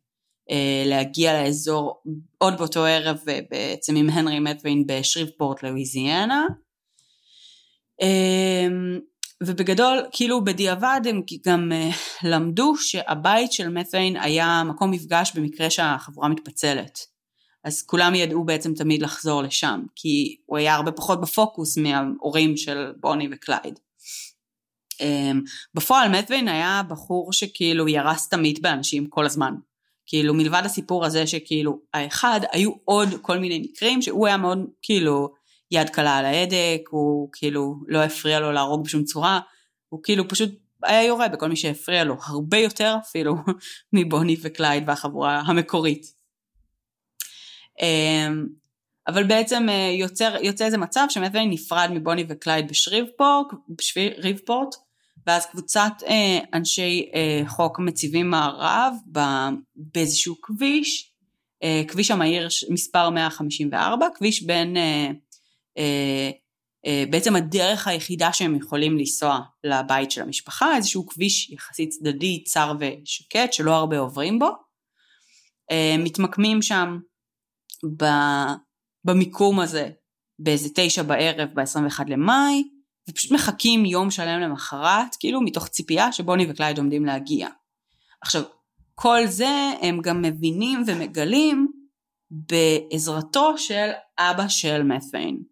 [0.51, 2.03] אה, להגיע לאזור
[2.37, 6.45] עוד באותו ערב אה, בעצם עם הנרי מת'ווין בשריבפורט לואיזיאנה.
[9.43, 11.89] ובגדול כאילו בדיעבד הם גם אה,
[12.23, 16.99] למדו שהבית של מת'ווין היה מקום מפגש במקרה שהחבורה מתפצלת
[17.67, 22.91] אז כולם ידעו בעצם תמיד לחזור לשם, כי הוא היה הרבה פחות בפוקוס מההורים של
[22.99, 23.79] בוני וקלייד.
[25.01, 25.41] אמ,
[25.73, 29.53] בפועל מת'ווין היה בחור שכאילו ירה תמיד באנשים כל הזמן.
[30.05, 35.33] כאילו מלבד הסיפור הזה שכאילו האחד היו עוד כל מיני מקרים שהוא היה מאוד כאילו
[35.71, 39.39] יד קלה על ההדק, הוא כאילו לא הפריע לו להרוג בשום צורה,
[39.89, 40.49] הוא כאילו פשוט
[40.83, 43.35] היה יורה בכל מי שהפריע לו, הרבה יותר אפילו
[43.93, 46.16] מבוני וקלייד והחבורה המקורית.
[47.81, 48.47] אמ,
[49.07, 54.75] אבל בעצם אה, יוצר, יוצא איזה מצב שמת'ווין נפרד מבוני וקלייד בשריבפורט, בשריבפורט
[55.27, 58.93] ואז קבוצת אה, אנשי אה, חוק מציבים מערב
[59.75, 61.13] באיזשהו כביש,
[61.87, 64.77] כביש המהיר מספר 154, כביש בין,
[67.09, 73.53] בעצם הדרך היחידה שהם יכולים לנסוע לבית של המשפחה, איזשהו כביש יחסית צדדי, צר ושקט,
[73.53, 74.49] שלא הרבה עוברים בו.
[75.99, 76.97] מתמקמים שם
[77.97, 78.05] ב,
[79.03, 79.89] במיקום הזה
[80.39, 82.63] באיזה תשע בערב ב-21 למאי,
[83.09, 87.49] ופשוט מחכים יום שלם למחרת, כאילו מתוך ציפייה שבוני וקלייד עומדים להגיע.
[88.21, 88.41] עכשיו,
[88.95, 91.67] כל זה הם גם מבינים ומגלים
[92.31, 95.43] בעזרתו של אבא של מת'יין.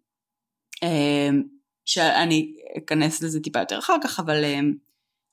[0.82, 1.42] אמ,
[1.84, 4.74] שאני אכנס לזה טיפה יותר אחר כך, אבל אמ,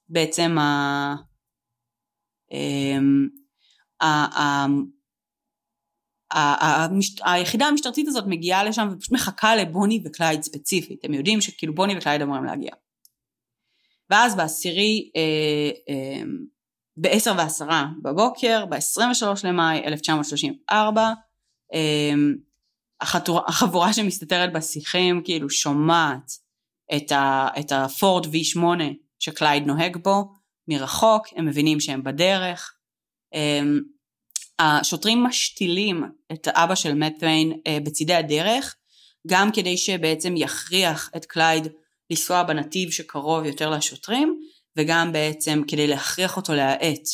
[0.09, 1.15] בעצם ה...
[7.23, 12.21] היחידה המשטרתית הזאת מגיעה לשם ופשוט מחכה לבוני וקלייד ספציפית, הם יודעים שכאילו בוני וקלייד
[12.21, 12.71] אמורים להגיע.
[14.09, 16.23] ואז בעשירי, אה, אה,
[16.97, 21.13] ב-10 ועשרה בבוקר, ב-23 למאי 1934,
[21.73, 22.13] אה,
[23.47, 26.31] החבורה שמסתתרת בשיחים כאילו שומעת
[27.59, 28.59] את, הפורד V8
[29.19, 30.33] שקלייד נוהג בו
[30.67, 32.75] מרחוק, הם מבינים שהם בדרך,
[34.59, 38.75] השוטרים משתילים את האבא של מת'יין אה, בצידי הדרך,
[39.27, 41.67] גם כדי שבעצם יכריח את קלייד
[42.09, 44.39] לנסוע בנתיב שקרוב יותר לשוטרים,
[44.77, 47.07] וגם בעצם כדי להכריח אותו להאט,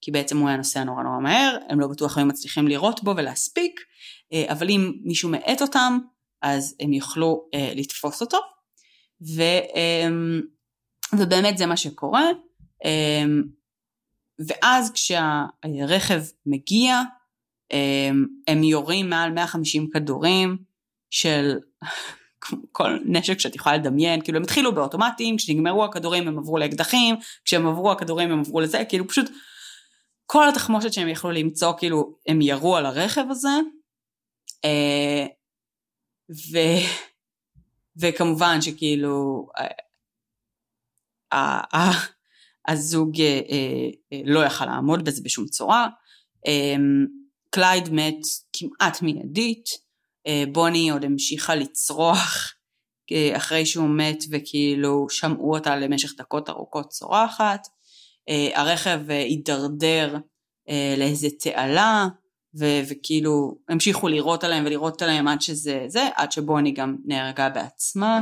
[0.00, 3.14] כי בעצם הוא היה נוסע נורא נורא מהר, הם לא בטוח היו מצליחים לירות בו
[3.16, 3.80] ולהספיק,
[4.32, 5.98] אה, אבל אם מישהו מאט אותם,
[6.42, 8.38] אז הם יוכלו אה, לתפוס אותו,
[9.36, 9.42] ו,
[11.12, 12.24] ובאמת זה מה שקורה.
[14.38, 17.00] ואז כשהרכב מגיע,
[18.48, 20.56] הם יורים מעל 150 כדורים
[21.10, 21.58] של
[22.72, 27.66] כל נשק שאת יכולה לדמיין, כאילו הם התחילו באוטומטים, כשנגמרו הכדורים הם עברו לאקדחים, כשהם
[27.66, 29.30] עברו הכדורים הם עברו לזה, כאילו פשוט
[30.26, 33.48] כל התחמושת שהם יכלו למצוא, כאילו הם ירו על הרכב הזה,
[34.64, 35.26] אה,
[36.30, 36.58] ו...
[37.96, 39.46] וכמובן שכאילו
[42.68, 43.40] הזוג אה,
[44.12, 45.88] אה, לא יכל לעמוד בזה בשום צורה.
[46.46, 46.76] אה,
[47.50, 48.20] קלייד מת
[48.52, 49.64] כמעט מיידית,
[50.26, 52.54] אה, בוני עוד המשיכה לצרוח
[53.12, 57.66] אה, אחרי שהוא מת וכאילו שמעו אותה למשך דקות ארוכות צורחת.
[58.28, 60.16] אה, הרכב אה, הידרדר
[60.68, 62.06] אה, לאיזה תעלה
[62.58, 68.20] ו- וכאילו המשיכו לירות עליהם ולירות עליהם עד שזה זה, עד שבוני גם נהרגה בעצמה.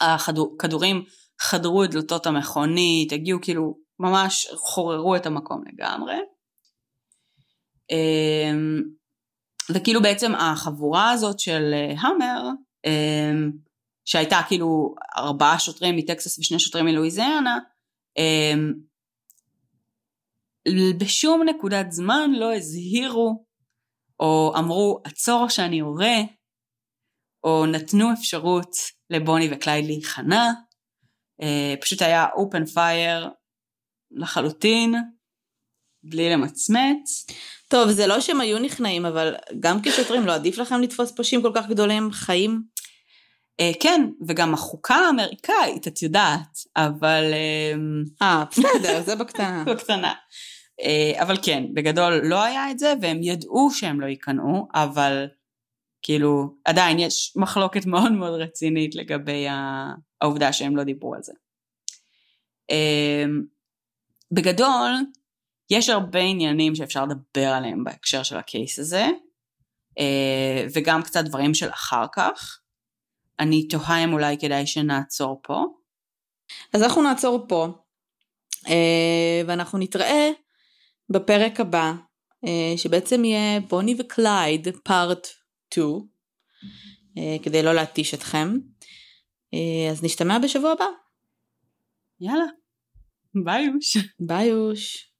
[0.00, 1.04] הכדורים
[1.40, 6.14] חדרו את דלתות המכונית, הגיעו כאילו, ממש חוררו את המקום לגמרי.
[7.90, 8.82] אמ,
[9.74, 12.48] וכאילו בעצם החבורה הזאת של אה, המר,
[12.86, 13.50] אמ,
[14.04, 17.58] שהייתה כאילו ארבעה שוטרים מטקסס ושני שוטרים מלואיזיאנה,
[18.18, 18.72] אמ,
[20.98, 23.44] בשום נקודת זמן לא הזהירו
[24.20, 26.16] או אמרו עצור שאני יורה,
[27.44, 28.76] או נתנו אפשרות
[29.10, 30.50] לבוני וקלייד להיכנע,
[31.80, 33.28] פשוט היה open fire
[34.10, 34.94] לחלוטין,
[36.02, 37.26] בלי למצמץ.
[37.68, 41.52] טוב, זה לא שהם היו נכנעים, אבל גם כשוטרים לא עדיף לכם לתפוס פושעים כל
[41.54, 42.62] כך גדולים חיים?
[43.60, 47.24] אה, כן, וגם החוקה האמריקאית, את יודעת, אבל...
[47.74, 49.64] אמ, אה, בסדר, זה בקטנה.
[49.70, 50.12] בקטנה.
[50.80, 55.26] אה, אבל כן, בגדול לא היה את זה, והם ידעו שהם לא ייכנעו, אבל
[56.02, 59.46] כאילו, עדיין יש מחלוקת מאוד מאוד רצינית לגבי
[60.20, 61.32] העובדה שהם לא דיברו על זה.
[62.70, 63.42] אמ,
[64.32, 64.92] בגדול,
[65.70, 69.06] יש הרבה עניינים שאפשר לדבר עליהם בהקשר של הקייס הזה,
[69.98, 72.60] אה, וגם קצת דברים של אחר כך.
[73.40, 75.64] אני תוהה אם אולי כדאי שנעצור פה.
[76.74, 77.68] אז אנחנו נעצור פה,
[78.68, 80.30] אה, ואנחנו נתראה
[81.10, 81.92] בפרק הבא,
[82.46, 85.28] אה, שבעצם יהיה בוני וקלייד part
[85.74, 86.18] 2,
[87.42, 88.58] כדי לא להתיש אתכם.
[89.54, 90.86] אה, אז נשתמע בשבוע הבא.
[92.20, 92.44] יאללה,
[93.44, 93.96] ביי יוש.
[94.20, 95.12] ביי יוש.